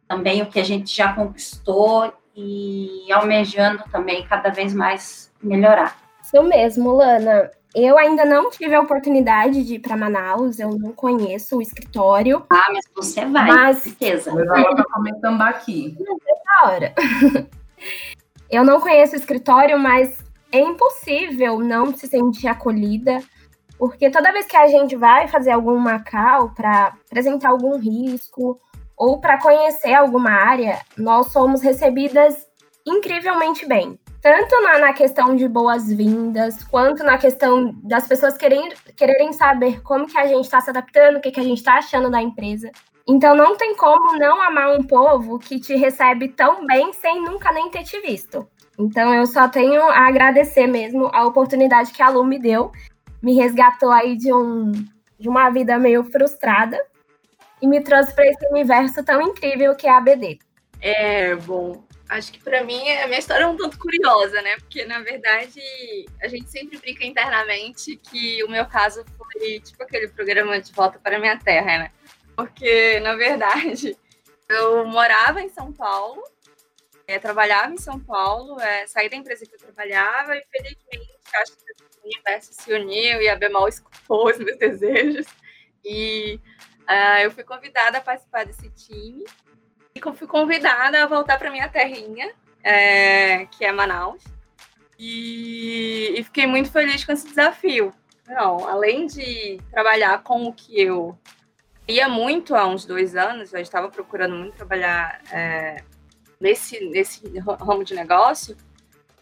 também 0.08 0.42
o 0.42 0.46
que 0.46 0.60
a 0.60 0.64
gente 0.64 0.94
já 0.94 1.12
conquistou 1.12 2.12
e 2.36 3.10
almejando 3.12 3.84
também 3.90 4.26
cada 4.26 4.50
vez 4.50 4.74
mais 4.74 5.32
melhorar. 5.42 5.96
Isso 6.22 6.42
mesmo, 6.42 6.92
Lana. 6.92 7.50
Eu 7.74 7.96
ainda 7.96 8.26
não 8.26 8.50
tive 8.50 8.74
a 8.74 8.80
oportunidade 8.80 9.64
de 9.64 9.76
ir 9.76 9.78
para 9.78 9.96
Manaus, 9.96 10.58
eu 10.58 10.76
não 10.76 10.92
conheço 10.92 11.56
o 11.56 11.62
escritório. 11.62 12.44
Ah, 12.50 12.66
mas 12.70 12.84
você 12.94 13.24
vai, 13.24 13.48
mas... 13.48 13.78
certeza. 13.78 14.30
Mas 14.30 14.46
ela 14.46 14.76
tá 14.76 14.84
comentando 14.92 15.40
aqui. 15.40 15.96
Da 16.52 16.68
hora. 16.68 16.94
Eu 18.52 18.66
não 18.66 18.82
conheço 18.82 19.14
o 19.14 19.18
escritório, 19.18 19.78
mas 19.78 20.21
é 20.52 20.60
impossível 20.60 21.58
não 21.58 21.96
se 21.96 22.06
sentir 22.06 22.46
acolhida, 22.46 23.22
porque 23.78 24.10
toda 24.10 24.32
vez 24.32 24.46
que 24.46 24.56
a 24.56 24.68
gente 24.68 24.94
vai 24.94 25.26
fazer 25.26 25.50
algum 25.50 25.78
Macau 25.78 26.50
para 26.54 26.94
apresentar 27.06 27.48
algum 27.48 27.78
risco 27.78 28.60
ou 28.96 29.20
para 29.20 29.40
conhecer 29.40 29.94
alguma 29.94 30.30
área, 30.30 30.78
nós 30.96 31.32
somos 31.32 31.62
recebidas 31.62 32.46
incrivelmente 32.86 33.66
bem. 33.66 33.98
Tanto 34.20 34.60
na, 34.60 34.78
na 34.78 34.92
questão 34.92 35.34
de 35.34 35.48
boas-vindas, 35.48 36.62
quanto 36.62 37.02
na 37.02 37.18
questão 37.18 37.74
das 37.82 38.06
pessoas 38.06 38.36
querem, 38.36 38.72
quererem 38.96 39.32
saber 39.32 39.82
como 39.82 40.06
que 40.06 40.16
a 40.16 40.28
gente 40.28 40.44
está 40.44 40.60
se 40.60 40.70
adaptando, 40.70 41.16
o 41.16 41.20
que, 41.20 41.32
que 41.32 41.40
a 41.40 41.42
gente 41.42 41.58
está 41.58 41.74
achando 41.74 42.08
da 42.08 42.22
empresa. 42.22 42.70
Então 43.08 43.34
não 43.34 43.56
tem 43.56 43.74
como 43.74 44.16
não 44.16 44.40
amar 44.40 44.78
um 44.78 44.84
povo 44.84 45.40
que 45.40 45.58
te 45.58 45.74
recebe 45.74 46.28
tão 46.28 46.64
bem 46.66 46.92
sem 46.92 47.20
nunca 47.20 47.50
nem 47.50 47.68
ter 47.68 47.82
te 47.82 47.98
visto. 48.00 48.46
Então 48.82 49.14
eu 49.14 49.26
só 49.26 49.48
tenho 49.48 49.80
a 49.82 50.08
agradecer 50.08 50.66
mesmo 50.66 51.08
a 51.12 51.24
oportunidade 51.24 51.92
que 51.92 52.02
a 52.02 52.08
Lu 52.08 52.24
me 52.24 52.38
deu. 52.38 52.72
Me 53.22 53.34
resgatou 53.36 53.92
aí 53.92 54.16
de, 54.16 54.32
um, 54.32 54.72
de 55.18 55.28
uma 55.28 55.48
vida 55.50 55.78
meio 55.78 56.02
frustrada 56.02 56.84
e 57.60 57.66
me 57.66 57.80
trouxe 57.80 58.12
para 58.12 58.26
esse 58.26 58.44
universo 58.48 59.04
tão 59.04 59.22
incrível 59.22 59.76
que 59.76 59.86
é 59.86 59.90
a 59.90 60.00
BD. 60.00 60.40
É, 60.80 61.36
bom, 61.36 61.84
acho 62.08 62.32
que 62.32 62.40
para 62.40 62.64
mim 62.64 62.90
a 62.90 63.06
minha 63.06 63.20
história 63.20 63.44
é 63.44 63.46
um 63.46 63.56
tanto 63.56 63.78
curiosa, 63.78 64.42
né? 64.42 64.56
Porque 64.56 64.84
na 64.84 64.98
verdade 64.98 65.60
a 66.20 66.26
gente 66.26 66.50
sempre 66.50 66.76
brinca 66.78 67.06
internamente 67.06 67.96
que 67.96 68.42
o 68.42 68.50
meu 68.50 68.66
caso 68.66 69.04
foi 69.16 69.60
tipo 69.60 69.80
aquele 69.80 70.08
programa 70.08 70.60
de 70.60 70.72
volta 70.72 70.98
para 70.98 71.20
minha 71.20 71.38
terra, 71.38 71.78
né? 71.78 71.92
Porque 72.34 72.98
na 72.98 73.14
verdade 73.14 73.96
eu 74.50 74.84
morava 74.86 75.40
em 75.40 75.48
São 75.50 75.72
Paulo, 75.72 76.20
é, 77.06 77.18
trabalhava 77.18 77.72
em 77.72 77.78
São 77.78 77.98
Paulo, 77.98 78.60
é, 78.60 78.86
saí 78.86 79.08
da 79.08 79.16
empresa 79.16 79.46
que 79.46 79.54
eu 79.54 79.58
trabalhava 79.58 80.36
e 80.36 80.44
felizmente 80.50 81.12
acho 81.34 81.52
que 81.52 81.84
o 82.02 82.06
universo 82.06 82.52
se 82.52 82.72
uniu 82.72 83.22
e 83.22 83.28
a 83.28 83.36
Bemol 83.36 83.68
escutou 83.68 84.28
os 84.28 84.38
meus 84.38 84.56
desejos 84.58 85.26
e 85.84 86.40
Uh, 86.82 87.22
eu 87.22 87.30
fui 87.30 87.44
convidada 87.44 87.98
a 87.98 88.00
participar 88.00 88.44
desse 88.44 88.68
time 88.70 89.24
e 89.94 90.00
fui 90.14 90.26
convidada 90.26 91.02
a 91.02 91.06
voltar 91.06 91.38
para 91.38 91.50
minha 91.50 91.68
terrinha, 91.68 92.32
é, 92.62 93.46
que 93.46 93.64
é 93.64 93.72
Manaus. 93.72 94.22
E, 94.98 96.14
e, 96.16 96.24
fiquei 96.24 96.46
muito 96.46 96.70
feliz 96.70 97.04
com 97.04 97.12
esse 97.12 97.28
desafio. 97.28 97.92
Não, 98.26 98.68
além 98.68 99.06
de 99.06 99.60
trabalhar 99.70 100.22
com 100.22 100.46
o 100.46 100.52
que 100.52 100.80
eu 100.80 101.18
ia 101.86 102.08
muito 102.08 102.54
há 102.54 102.66
uns 102.66 102.84
dois 102.84 103.16
anos, 103.16 103.52
eu 103.52 103.60
estava 103.60 103.88
procurando 103.88 104.36
muito 104.36 104.54
trabalhar 104.54 105.20
é, 105.30 105.82
nesse, 106.42 106.84
nesse 106.86 107.22
ramo 107.38 107.84
de 107.84 107.94
negócio. 107.94 108.56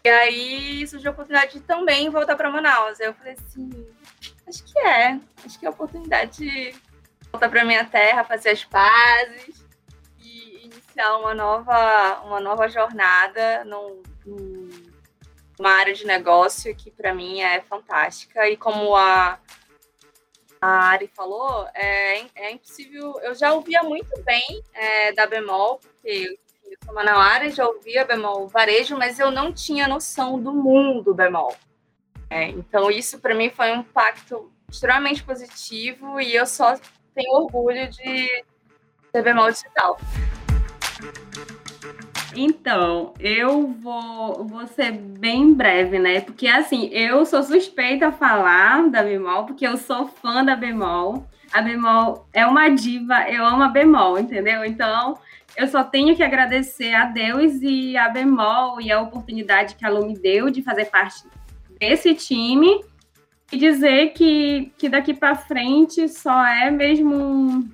E 0.03 0.09
aí 0.09 0.87
surgiu 0.87 1.11
a 1.11 1.13
oportunidade 1.13 1.53
de 1.53 1.59
também 1.61 2.09
voltar 2.09 2.35
para 2.35 2.49
Manaus. 2.49 2.99
Aí 2.99 3.05
eu 3.05 3.13
falei 3.13 3.33
assim, 3.33 3.69
acho 4.47 4.63
que 4.63 4.79
é, 4.79 5.19
acho 5.45 5.59
que 5.59 5.65
é 5.65 5.69
a 5.69 5.71
oportunidade 5.71 6.39
de 6.39 6.75
voltar 7.31 7.49
para 7.49 7.63
minha 7.63 7.85
terra, 7.85 8.23
fazer 8.23 8.49
as 8.49 8.65
pazes 8.65 9.63
e 10.19 10.65
iniciar 10.65 11.17
uma 11.17 11.35
nova, 11.35 12.21
uma 12.25 12.39
nova 12.39 12.67
jornada 12.67 13.63
num, 13.65 14.01
numa 14.25 15.71
área 15.71 15.93
de 15.93 16.05
negócio 16.07 16.75
que 16.75 16.89
para 16.89 17.13
mim 17.13 17.41
é 17.41 17.61
fantástica. 17.61 18.49
E 18.49 18.57
como 18.57 18.95
a, 18.95 19.37
a 20.59 20.67
Ari 20.89 21.07
falou, 21.15 21.67
é, 21.75 22.25
é 22.33 22.51
impossível. 22.51 23.19
Eu 23.21 23.35
já 23.35 23.53
ouvia 23.53 23.83
muito 23.83 24.19
bem 24.23 24.63
é, 24.73 25.11
da 25.11 25.27
bemol, 25.27 25.77
porque 25.77 26.09
eu 26.27 26.50
sou 26.83 26.93
manauara, 26.93 27.49
já 27.49 27.67
ouvia 27.67 28.05
bemol 28.05 28.47
varejo, 28.47 28.97
mas 28.97 29.19
eu 29.19 29.31
não 29.31 29.51
tinha 29.51 29.87
noção 29.87 30.39
do 30.41 30.53
mundo 30.53 31.13
bemol. 31.13 31.55
É, 32.29 32.49
então, 32.49 32.89
isso 32.89 33.19
para 33.19 33.35
mim 33.35 33.49
foi 33.49 33.71
um 33.71 33.81
impacto 33.81 34.51
extremamente 34.69 35.23
positivo 35.23 36.19
e 36.19 36.33
eu 36.33 36.45
só 36.45 36.77
tenho 37.13 37.33
orgulho 37.33 37.89
de 37.89 38.45
ser 39.11 39.21
bemol 39.21 39.51
digital. 39.51 39.97
Então, 42.35 43.13
eu 43.19 43.67
vou, 43.81 44.45
vou 44.45 44.65
ser 44.67 44.91
bem 44.91 45.53
breve, 45.53 45.99
né? 45.99 46.21
Porque, 46.21 46.47
assim, 46.47 46.87
eu 46.87 47.25
sou 47.25 47.43
suspeita 47.43 48.07
a 48.07 48.11
falar 48.11 48.89
da 48.89 49.03
Bemol, 49.03 49.45
porque 49.45 49.67
eu 49.67 49.75
sou 49.75 50.07
fã 50.07 50.43
da 50.43 50.55
Bemol. 50.55 51.27
A 51.51 51.61
Bemol 51.61 52.25
é 52.31 52.45
uma 52.45 52.69
diva, 52.69 53.29
eu 53.29 53.45
amo 53.45 53.63
a 53.63 53.67
Bemol, 53.67 54.17
entendeu? 54.17 54.63
Então, 54.63 55.17
eu 55.55 55.67
só 55.67 55.83
tenho 55.83 56.15
que 56.15 56.23
agradecer 56.23 56.93
a 56.93 57.05
Deus 57.05 57.53
e 57.61 57.97
a 57.97 58.09
Bemol 58.09 58.81
e 58.81 58.91
a 58.91 59.01
oportunidade 59.01 59.75
que 59.75 59.85
a 59.85 59.89
Lu 59.89 60.05
me 60.05 60.17
deu 60.17 60.49
de 60.49 60.61
fazer 60.61 60.85
parte 60.85 61.23
desse 61.79 62.13
time 62.13 62.83
e 63.51 63.57
dizer 63.57 64.13
que, 64.13 64.71
que 64.77 64.87
daqui 64.87 65.13
para 65.13 65.35
frente 65.35 66.07
só 66.07 66.45
é 66.45 66.71
mesmo 66.71 67.67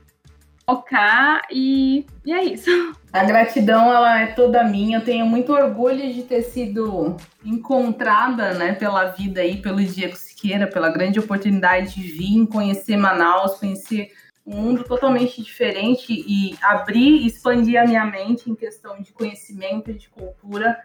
focar 0.69 1.43
e, 1.51 2.05
e 2.25 2.33
é 2.33 2.43
isso. 2.43 2.69
A 3.13 3.23
gratidão 3.23 3.91
ela 3.91 4.19
é 4.19 4.27
toda 4.27 4.63
minha. 4.65 4.97
Eu 4.97 5.03
tenho 5.03 5.25
muito 5.25 5.51
orgulho 5.51 6.13
de 6.13 6.23
ter 6.23 6.43
sido 6.43 7.15
encontrada, 7.43 8.53
né, 8.53 8.73
pela 8.73 9.05
vida 9.05 9.41
aí, 9.41 9.57
pelo 9.57 9.81
Diego 9.81 10.15
Siqueira, 10.15 10.67
pela 10.67 10.89
grande 10.89 11.19
oportunidade 11.19 11.95
de 11.95 12.01
vir 12.01 12.45
conhecer 12.47 12.95
Manaus, 12.95 13.55
conhecer 13.55 14.11
um 14.47 14.55
mundo 14.55 14.83
totalmente 14.86 15.43
diferente 15.43 16.13
e 16.13 16.57
abrir, 16.62 17.27
expandir 17.27 17.81
a 17.81 17.86
minha 17.86 18.05
mente 18.05 18.49
em 18.49 18.55
questão 18.55 19.01
de 19.01 19.12
conhecimento, 19.12 19.93
de 19.93 20.10
cultura. 20.10 20.79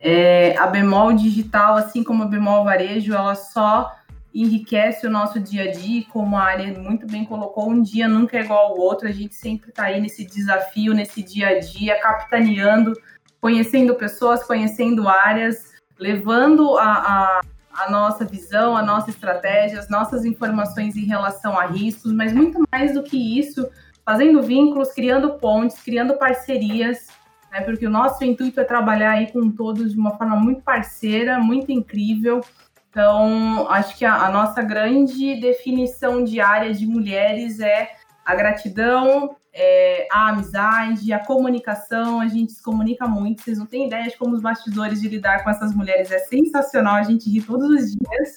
É, 0.00 0.56
a 0.56 0.66
bemol 0.66 1.12
digital, 1.12 1.76
assim 1.76 2.02
como 2.02 2.22
a 2.22 2.26
bemol 2.26 2.64
varejo, 2.64 3.12
ela 3.12 3.34
só 3.34 3.94
enriquece 4.34 5.06
o 5.06 5.10
nosso 5.10 5.38
dia 5.38 5.64
a 5.64 5.70
dia, 5.70 6.04
como 6.10 6.36
a 6.36 6.42
área 6.42 6.76
muito 6.78 7.06
bem 7.06 7.24
colocou, 7.24 7.70
um 7.70 7.80
dia 7.80 8.08
nunca 8.08 8.36
é 8.36 8.42
igual 8.42 8.72
ao 8.72 8.78
outro, 8.78 9.06
a 9.06 9.12
gente 9.12 9.34
sempre 9.34 9.68
está 9.68 9.84
aí 9.84 10.00
nesse 10.00 10.24
desafio, 10.24 10.92
nesse 10.92 11.22
dia 11.22 11.48
a 11.48 11.60
dia, 11.60 12.00
capitaneando, 12.00 12.92
conhecendo 13.40 13.94
pessoas, 13.94 14.42
conhecendo 14.42 15.08
áreas, 15.08 15.74
levando 15.98 16.76
a, 16.78 16.84
a, 16.84 17.40
a 17.76 17.90
nossa 17.90 18.24
visão, 18.24 18.76
a 18.76 18.82
nossa 18.82 19.10
estratégia, 19.10 19.78
as 19.78 19.88
nossas 19.88 20.24
informações 20.24 20.96
em 20.96 21.04
relação 21.04 21.58
a 21.58 21.66
riscos, 21.66 22.12
mas 22.12 22.32
muito 22.32 22.62
mais 22.72 22.94
do 22.94 23.02
que 23.02 23.38
isso, 23.38 23.68
fazendo 24.04 24.42
vínculos, 24.42 24.92
criando 24.92 25.34
pontes, 25.34 25.82
criando 25.82 26.14
parcerias, 26.14 27.06
né, 27.50 27.60
porque 27.60 27.86
o 27.86 27.90
nosso 27.90 28.24
intuito 28.24 28.60
é 28.60 28.64
trabalhar 28.64 29.12
aí 29.12 29.32
com 29.32 29.50
todos 29.50 29.92
de 29.92 29.98
uma 29.98 30.16
forma 30.16 30.36
muito 30.36 30.62
parceira, 30.62 31.38
muito 31.38 31.72
incrível, 31.72 32.40
então, 32.94 33.68
acho 33.70 33.98
que 33.98 34.04
a, 34.04 34.24
a 34.24 34.30
nossa 34.30 34.62
grande 34.62 35.34
definição 35.40 36.22
diária 36.22 36.72
de 36.72 36.86
mulheres 36.86 37.58
é 37.58 37.90
a 38.24 38.34
gratidão, 38.34 39.36
é, 39.52 40.06
a 40.10 40.28
amizade, 40.28 41.12
a 41.12 41.24
comunicação. 41.24 42.20
A 42.20 42.28
gente 42.28 42.52
se 42.52 42.62
comunica 42.62 43.06
muito. 43.06 43.42
Vocês 43.42 43.58
não 43.58 43.66
têm 43.66 43.86
ideia 43.86 44.08
de 44.08 44.16
como 44.16 44.34
os 44.34 44.42
bastidores 44.42 45.00
de 45.00 45.08
lidar 45.08 45.44
com 45.44 45.50
essas 45.50 45.74
mulheres 45.74 46.10
é 46.10 46.18
sensacional. 46.18 46.94
A 46.94 47.02
gente 47.02 47.30
ri 47.30 47.42
todos 47.42 47.68
os 47.68 47.90
dias. 47.90 48.36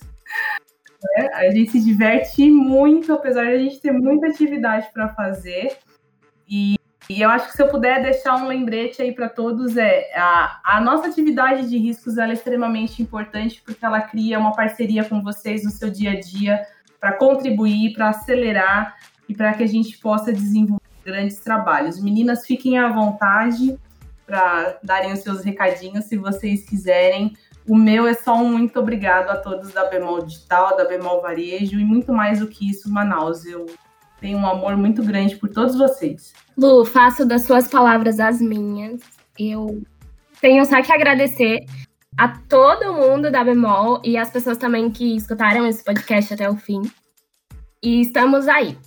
Né? 1.03 1.29
A 1.33 1.49
gente 1.51 1.71
se 1.71 1.79
diverte 1.79 2.49
muito, 2.49 3.13
apesar 3.13 3.45
de 3.45 3.51
a 3.51 3.59
gente 3.59 3.79
ter 3.79 3.91
muita 3.91 4.27
atividade 4.27 4.89
para 4.93 5.09
fazer. 5.09 5.77
E 6.47 6.77
e 7.09 7.21
eu 7.21 7.29
acho 7.29 7.47
que 7.47 7.55
se 7.55 7.63
eu 7.63 7.69
puder 7.69 8.01
deixar 8.01 8.35
um 8.35 8.47
lembrete 8.47 9.01
aí 9.01 9.13
para 9.13 9.29
todos 9.29 9.77
é 9.77 10.11
a, 10.13 10.59
a 10.63 10.81
nossa 10.81 11.07
atividade 11.07 11.69
de 11.69 11.77
riscos 11.77 12.17
é 12.17 12.31
extremamente 12.33 13.01
importante 13.01 13.61
porque 13.65 13.85
ela 13.85 14.01
cria 14.01 14.37
uma 14.37 14.53
parceria 14.53 15.05
com 15.05 15.21
vocês 15.21 15.63
no 15.63 15.69
seu 15.69 15.89
dia 15.89 16.11
a 16.11 16.19
dia 16.19 16.65
para 16.99 17.13
contribuir, 17.13 17.93
para 17.93 18.09
acelerar 18.09 18.97
e 19.27 19.35
para 19.35 19.53
que 19.53 19.63
a 19.63 19.67
gente 19.67 19.97
possa 19.97 20.31
desenvolver 20.31 20.81
grandes 21.05 21.39
trabalhos. 21.39 22.01
Meninas, 22.01 22.45
fiquem 22.45 22.77
à 22.77 22.89
vontade 22.89 23.77
para 24.25 24.77
darem 24.83 25.13
os 25.13 25.19
seus 25.19 25.43
recadinhos 25.43 26.05
se 26.05 26.17
vocês 26.17 26.67
quiserem. 26.67 27.33
O 27.67 27.75
meu 27.75 28.05
é 28.05 28.13
só 28.13 28.35
um 28.35 28.49
muito 28.49 28.77
obrigado 28.79 29.29
a 29.29 29.37
todos 29.37 29.71
da 29.71 29.85
Bemol 29.85 30.23
Digital, 30.23 30.75
da 30.75 30.85
Bemol 30.85 31.21
Varejo 31.21 31.79
e 31.79 31.83
muito 31.83 32.13
mais 32.13 32.39
do 32.39 32.47
que 32.47 32.69
isso, 32.69 32.91
Manaus. 32.91 33.45
Eu 33.45 33.65
tenho 34.19 34.37
um 34.37 34.47
amor 34.47 34.75
muito 34.75 35.03
grande 35.03 35.35
por 35.35 35.49
todos 35.49 35.77
vocês. 35.77 36.33
Lu, 36.57 36.83
faço 36.85 37.25
das 37.25 37.43
suas 37.43 37.67
palavras 37.67 38.19
as 38.19 38.41
minhas. 38.41 39.01
Eu 39.39 39.81
tenho 40.41 40.65
só 40.65 40.81
que 40.81 40.91
agradecer 40.91 41.65
a 42.17 42.29
todo 42.29 42.93
mundo 42.93 43.29
da 43.31 43.43
Bemol 43.43 44.01
e 44.03 44.17
as 44.17 44.29
pessoas 44.29 44.57
também 44.57 44.89
que 44.89 45.15
escutaram 45.15 45.67
esse 45.67 45.83
podcast 45.83 46.33
até 46.33 46.49
o 46.49 46.55
fim. 46.55 46.81
E 47.83 48.01
estamos 48.01 48.47
aí. 48.47 48.77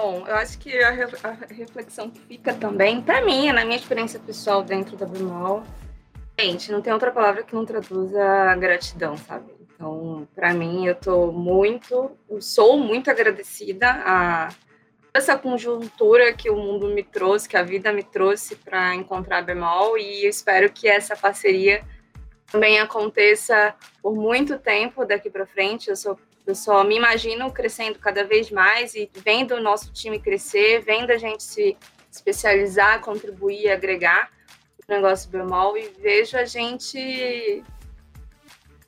Bom, 0.00 0.24
eu 0.28 0.36
acho 0.36 0.60
que 0.60 0.80
a, 0.80 0.92
reflexão 0.92 2.08
que 2.08 2.20
fica 2.20 2.54
também, 2.54 3.02
para 3.02 3.20
mim, 3.20 3.50
na 3.50 3.64
minha 3.64 3.76
experiência 3.76 4.20
pessoal 4.20 4.62
dentro 4.62 4.96
da 4.96 5.04
Bemol, 5.04 5.64
gente, 6.38 6.70
não 6.70 6.80
tem 6.80 6.92
outra 6.92 7.10
palavra 7.10 7.42
que 7.42 7.52
não 7.52 7.66
traduza 7.66 8.54
gratidão, 8.54 9.16
sabe? 9.16 9.52
Então, 9.60 10.28
para 10.36 10.54
mim, 10.54 10.86
eu 10.86 10.92
estou 10.92 11.32
muito, 11.32 12.12
eu 12.30 12.40
sou 12.40 12.78
muito 12.78 13.10
agradecida 13.10 13.90
a 14.06 14.50
essa 15.12 15.36
conjuntura 15.36 16.32
que 16.32 16.48
o 16.48 16.54
mundo 16.54 16.86
me 16.90 17.02
trouxe, 17.02 17.48
que 17.48 17.56
a 17.56 17.64
vida 17.64 17.92
me 17.92 18.04
trouxe 18.04 18.54
para 18.54 18.94
encontrar 18.94 19.38
a 19.38 19.42
Bemol, 19.42 19.98
e 19.98 20.22
eu 20.24 20.30
espero 20.30 20.70
que 20.70 20.86
essa 20.86 21.16
parceria 21.16 21.84
também 22.52 22.78
aconteça 22.78 23.74
por 24.00 24.14
muito 24.14 24.60
tempo 24.60 25.04
daqui 25.04 25.28
para 25.28 25.44
frente. 25.44 25.90
Eu 25.90 25.96
sou 25.96 26.16
eu 26.48 26.54
só 26.54 26.82
me 26.82 26.96
imagino 26.96 27.52
crescendo 27.52 27.98
cada 27.98 28.24
vez 28.24 28.50
mais 28.50 28.94
e 28.94 29.10
vendo 29.16 29.54
o 29.54 29.60
nosso 29.60 29.92
time 29.92 30.18
crescer, 30.18 30.80
vendo 30.80 31.10
a 31.10 31.18
gente 31.18 31.42
se 31.42 31.76
especializar, 32.10 33.02
contribuir, 33.02 33.70
agregar 33.70 34.30
o 34.88 34.90
negócio 34.90 35.28
Bemol 35.28 35.76
e 35.76 35.90
vejo 36.00 36.38
a 36.38 36.46
gente 36.46 37.62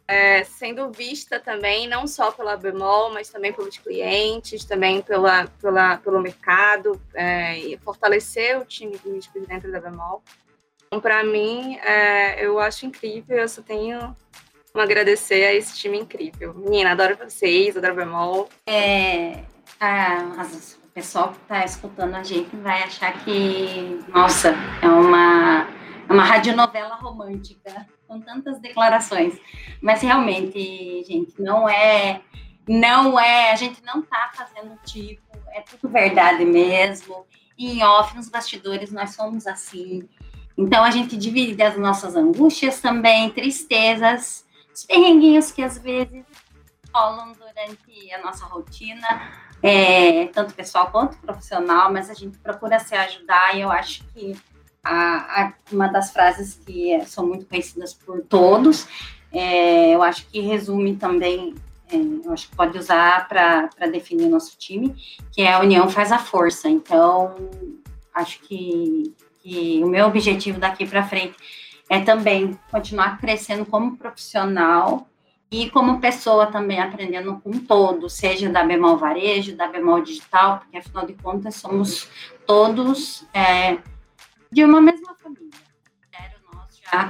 é, 0.09 0.43
sendo 0.43 0.91
vista 0.91 1.39
também, 1.39 1.87
não 1.87 2.07
só 2.07 2.33
pela 2.33 2.57
Bemol, 2.57 3.13
mas 3.13 3.29
também 3.29 3.53
pelos 3.53 3.77
clientes, 3.77 4.65
também 4.65 5.03
pela, 5.03 5.47
pela, 5.61 5.99
pelo 5.99 6.19
mercado, 6.19 6.99
é, 7.13 7.59
e 7.59 7.77
fortalecer 7.77 8.59
o 8.59 8.65
time 8.65 8.97
de 8.97 9.11
riscos 9.11 9.47
dentro 9.47 9.71
da 9.71 9.79
Bemol. 9.81 10.23
Então, 10.87 10.99
para 10.99 11.23
mim, 11.23 11.77
é, 11.77 12.43
eu 12.43 12.59
acho 12.59 12.87
incrível, 12.87 13.37
eu 13.37 13.49
só 13.49 13.61
tenho 13.61 14.17
a 14.75 14.83
agradecer 14.83 15.45
a 15.45 15.55
esse 15.55 15.77
time 15.79 15.99
incrível. 15.99 16.55
Menina, 16.55 16.93
adoro 16.93 17.17
vocês, 17.17 17.77
adoro 17.77 17.97
Bemol. 17.97 18.49
É, 18.67 19.43
a, 19.81 20.47
o 20.85 20.89
pessoal 20.93 21.31
que 21.31 21.39
está 21.39 21.65
escutando 21.65 22.15
a 22.15 22.23
gente 22.23 22.55
vai 22.57 22.83
achar 22.83 23.25
que, 23.25 23.99
nossa, 24.09 24.55
é 24.83 24.89
uma, 24.89 25.69
é 26.09 26.13
uma 26.13 26.25
radionovela 26.25 26.95
romântica 26.97 27.87
com 28.07 28.21
tantas 28.21 28.61
declarações. 28.61 29.39
Mas 29.81 30.03
realmente, 30.03 31.05
gente, 31.05 31.41
não 31.41 31.69
é, 31.69 32.21
não 32.69 33.19
é, 33.19 33.53
a 33.53 33.57
gente 33.57 33.83
não 33.85 34.03
tá 34.03 34.31
fazendo 34.35 34.77
tipo, 34.85 35.23
é 35.53 35.61
tudo 35.63 35.91
verdade 35.93 36.45
mesmo. 36.45 37.25
E 37.57 37.79
em 37.79 37.85
off, 37.85 38.17
nos 38.17 38.29
bastidores, 38.29 38.91
nós 38.91 39.15
somos 39.15 39.47
assim. 39.47 40.09
Então 40.57 40.83
a 40.83 40.91
gente 40.91 41.17
divide 41.17 41.63
as 41.63 41.77
nossas 41.79 42.17
angústias 42.17 42.81
também, 42.81 43.31
tristezas, 43.31 44.45
os 44.81 44.85
perrenguinhos 44.85 45.53
que 45.53 45.63
às 45.63 45.79
vezes 45.79 46.25
rolam 46.93 47.33
durante 47.33 48.13
a 48.13 48.23
nossa 48.23 48.47
rotina, 48.47 49.07
é, 49.63 50.27
tanto 50.29 50.55
pessoal 50.55 50.91
quanto 50.91 51.19
profissional, 51.19 51.93
mas 51.93 52.09
a 52.09 52.15
gente 52.15 52.39
procura 52.39 52.79
se 52.79 52.95
ajudar 52.95 53.55
e 53.55 53.61
eu 53.61 53.71
acho 53.71 54.03
que 54.09 54.35
a, 54.83 55.43
a, 55.43 55.53
uma 55.71 55.89
das 55.89 56.11
frases 56.11 56.55
que 56.55 56.93
é, 56.93 57.05
são 57.05 57.27
muito 57.27 57.45
conhecidas 57.45 57.93
por 57.93 58.23
todos, 58.23 58.89
é, 59.31 59.95
eu 59.95 60.03
acho 60.03 60.27
que 60.29 60.41
resume 60.41 60.97
também, 60.97 61.55
é, 61.93 61.97
eu 61.97 62.33
acho 62.33 62.49
que 62.49 62.57
pode 62.57 62.79
usar 62.79 63.29
para 63.29 63.87
definir 63.93 64.25
o 64.25 64.31
nosso 64.31 64.57
time, 64.57 64.97
que 65.31 65.43
é 65.43 65.53
a 65.53 65.61
união 65.61 65.91
faz 65.91 66.11
a 66.11 66.19
força. 66.19 66.71
Então, 66.71 67.37
acho 68.15 68.41
que, 68.41 69.15
que 69.43 69.81
o 69.85 69.87
meu 69.87 70.07
objetivo 70.07 70.59
daqui 70.59 70.87
para 70.87 71.07
frente 71.07 71.37
é 71.91 71.99
também 71.99 72.57
continuar 72.71 73.19
crescendo 73.19 73.67
como 73.67 73.97
profissional 73.97 75.09
e 75.51 75.69
como 75.71 76.01
pessoa 76.01 76.47
também 76.47 76.81
aprendendo 76.81 77.41
com 77.41 77.51
todo, 77.51 78.09
seja 78.09 78.49
da 78.49 78.63
Bemol 78.63 78.97
Varejo, 78.97 79.57
da 79.57 79.67
Bemol 79.67 80.01
Digital, 80.01 80.61
porque 80.61 80.79
afinal 80.79 81.05
de 81.05 81.15
contas 81.15 81.57
somos 81.57 82.09
todos 82.47 83.27
é, 83.35 83.79
de 84.53 84.63
uma 84.63 84.81
mesma 84.81 85.17
família. 85.17 85.51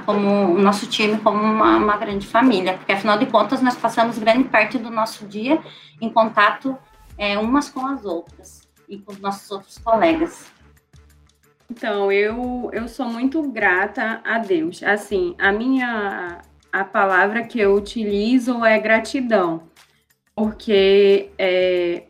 Como 0.05 0.53
o 0.53 0.61
nosso 0.61 0.85
time 0.85 1.17
como 1.21 1.41
uma, 1.41 1.77
uma, 1.77 1.97
grande 1.97 2.27
família, 2.27 2.77
porque 2.77 2.91
afinal 2.91 3.17
de 3.17 3.25
contas 3.25 3.63
nós 3.63 3.75
passamos 3.75 4.19
grande 4.19 4.43
parte 4.43 4.77
do 4.77 4.91
nosso 4.91 5.25
dia 5.25 5.59
em 5.99 6.07
contato 6.07 6.77
é, 7.17 7.35
umas 7.39 7.67
com 7.67 7.87
as 7.87 8.05
outras 8.05 8.69
e 8.87 8.99
com 8.99 9.11
os 9.11 9.19
nossos 9.19 9.49
outros 9.49 9.79
colegas. 9.79 10.51
Então, 11.71 12.11
eu, 12.11 12.69
eu 12.73 12.85
sou 12.89 13.05
muito 13.05 13.41
grata 13.43 14.19
a 14.25 14.39
Deus. 14.39 14.83
Assim, 14.83 15.33
a 15.37 15.53
minha 15.53 16.41
a 16.69 16.83
palavra 16.83 17.43
que 17.43 17.61
eu 17.61 17.73
utilizo 17.75 18.65
é 18.65 18.77
gratidão, 18.77 19.63
porque 20.35 21.29
é, 21.37 22.03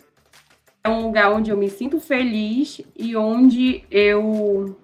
é 0.83 0.89
um 0.89 1.03
lugar 1.03 1.31
onde 1.31 1.51
eu 1.51 1.57
me 1.57 1.69
sinto 1.69 1.99
feliz 1.99 2.81
e 2.97 3.15
onde 3.15 3.83
eu 3.91 4.75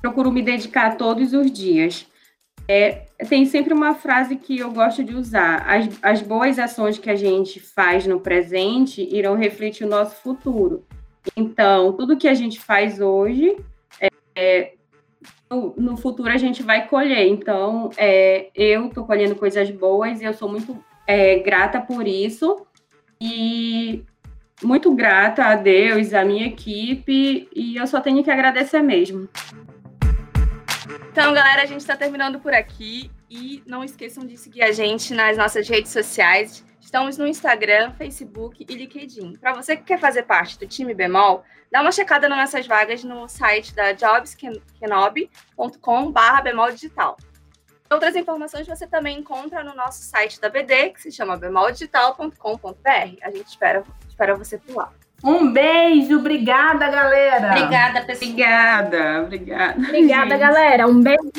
procuro 0.00 0.32
me 0.32 0.40
dedicar 0.40 0.96
todos 0.96 1.34
os 1.34 1.52
dias. 1.52 2.06
É, 2.66 3.04
tem 3.28 3.44
sempre 3.44 3.74
uma 3.74 3.94
frase 3.94 4.36
que 4.36 4.58
eu 4.58 4.70
gosto 4.70 5.04
de 5.04 5.14
usar: 5.14 5.62
as, 5.68 5.88
as 6.00 6.22
boas 6.22 6.58
ações 6.58 6.98
que 6.98 7.10
a 7.10 7.16
gente 7.16 7.60
faz 7.60 8.06
no 8.06 8.18
presente 8.18 9.06
irão 9.14 9.36
refletir 9.36 9.84
o 9.84 9.90
nosso 9.90 10.16
futuro. 10.22 10.86
Então, 11.34 11.92
tudo 11.92 12.16
que 12.16 12.28
a 12.28 12.34
gente 12.34 12.60
faz 12.60 13.00
hoje, 13.00 13.56
é, 14.00 14.08
é, 14.34 14.72
no, 15.50 15.74
no, 15.76 15.96
futuro 15.96 16.30
a 16.30 16.36
gente 16.36 16.62
vai 16.62 16.86
colher. 16.86 17.26
Então, 17.26 17.90
é, 17.96 18.50
eu 18.54 18.86
estou 18.86 19.06
colhendo 19.06 19.34
coisas 19.34 19.70
boas 19.70 20.20
e 20.20 20.24
eu 20.24 20.34
sou 20.34 20.48
muito 20.48 20.78
é, 21.06 21.38
grata 21.38 21.80
por 21.80 22.06
isso. 22.06 22.66
E 23.20 24.04
muito 24.62 24.94
grata 24.94 25.44
a 25.44 25.54
Deus, 25.54 26.12
a 26.12 26.24
minha 26.24 26.46
equipe, 26.46 27.48
e 27.54 27.76
eu 27.76 27.86
só 27.86 28.00
tenho 28.00 28.22
que 28.22 28.30
agradecer 28.30 28.82
mesmo. 28.82 29.28
Então, 31.10 31.32
galera, 31.32 31.62
a 31.62 31.66
gente 31.66 31.80
está 31.80 31.96
terminando 31.96 32.38
por 32.38 32.52
aqui. 32.52 33.10
E 33.28 33.62
não 33.66 33.82
esqueçam 33.82 34.24
de 34.24 34.36
seguir 34.36 34.62
a 34.62 34.70
gente 34.70 35.12
nas 35.12 35.36
nossas 35.36 35.68
redes 35.68 35.90
sociais. 35.90 36.64
Estamos 36.86 37.18
no 37.18 37.26
Instagram, 37.26 37.90
Facebook 37.98 38.64
e 38.66 38.72
LinkedIn. 38.72 39.36
Para 39.38 39.52
você 39.52 39.76
que 39.76 39.82
quer 39.82 39.98
fazer 39.98 40.22
parte 40.22 40.56
do 40.56 40.68
time 40.68 40.94
Bemol, 40.94 41.42
dá 41.68 41.80
uma 41.80 41.90
checada 41.90 42.28
nas 42.28 42.38
nossas 42.38 42.64
vagas 42.64 43.02
no 43.02 43.28
site 43.28 43.74
da 43.74 43.92
jobskenob.com.br 43.92 46.42
bemol 46.44 46.70
digital. 46.70 47.16
Outras 47.90 48.14
informações 48.14 48.68
você 48.68 48.86
também 48.86 49.18
encontra 49.18 49.64
no 49.64 49.74
nosso 49.74 50.04
site 50.04 50.40
da 50.40 50.48
BD, 50.48 50.90
que 50.90 51.02
se 51.02 51.10
chama 51.10 51.36
bemoldigital.com.br. 51.36 53.16
A 53.20 53.30
gente 53.32 53.48
espera, 53.48 53.82
espera 54.08 54.36
você 54.36 54.56
por 54.56 54.76
lá. 54.76 54.92
Um 55.24 55.52
beijo, 55.52 56.20
obrigada, 56.20 56.88
galera. 56.88 57.48
Obrigada, 57.48 58.04
pessoal. 58.04 58.30
Obrigada, 58.30 59.22
obrigada. 59.24 59.80
Obrigada, 59.80 60.30
gente. 60.30 60.38
galera. 60.38 60.86
Um 60.86 61.02
beijo. 61.02 61.32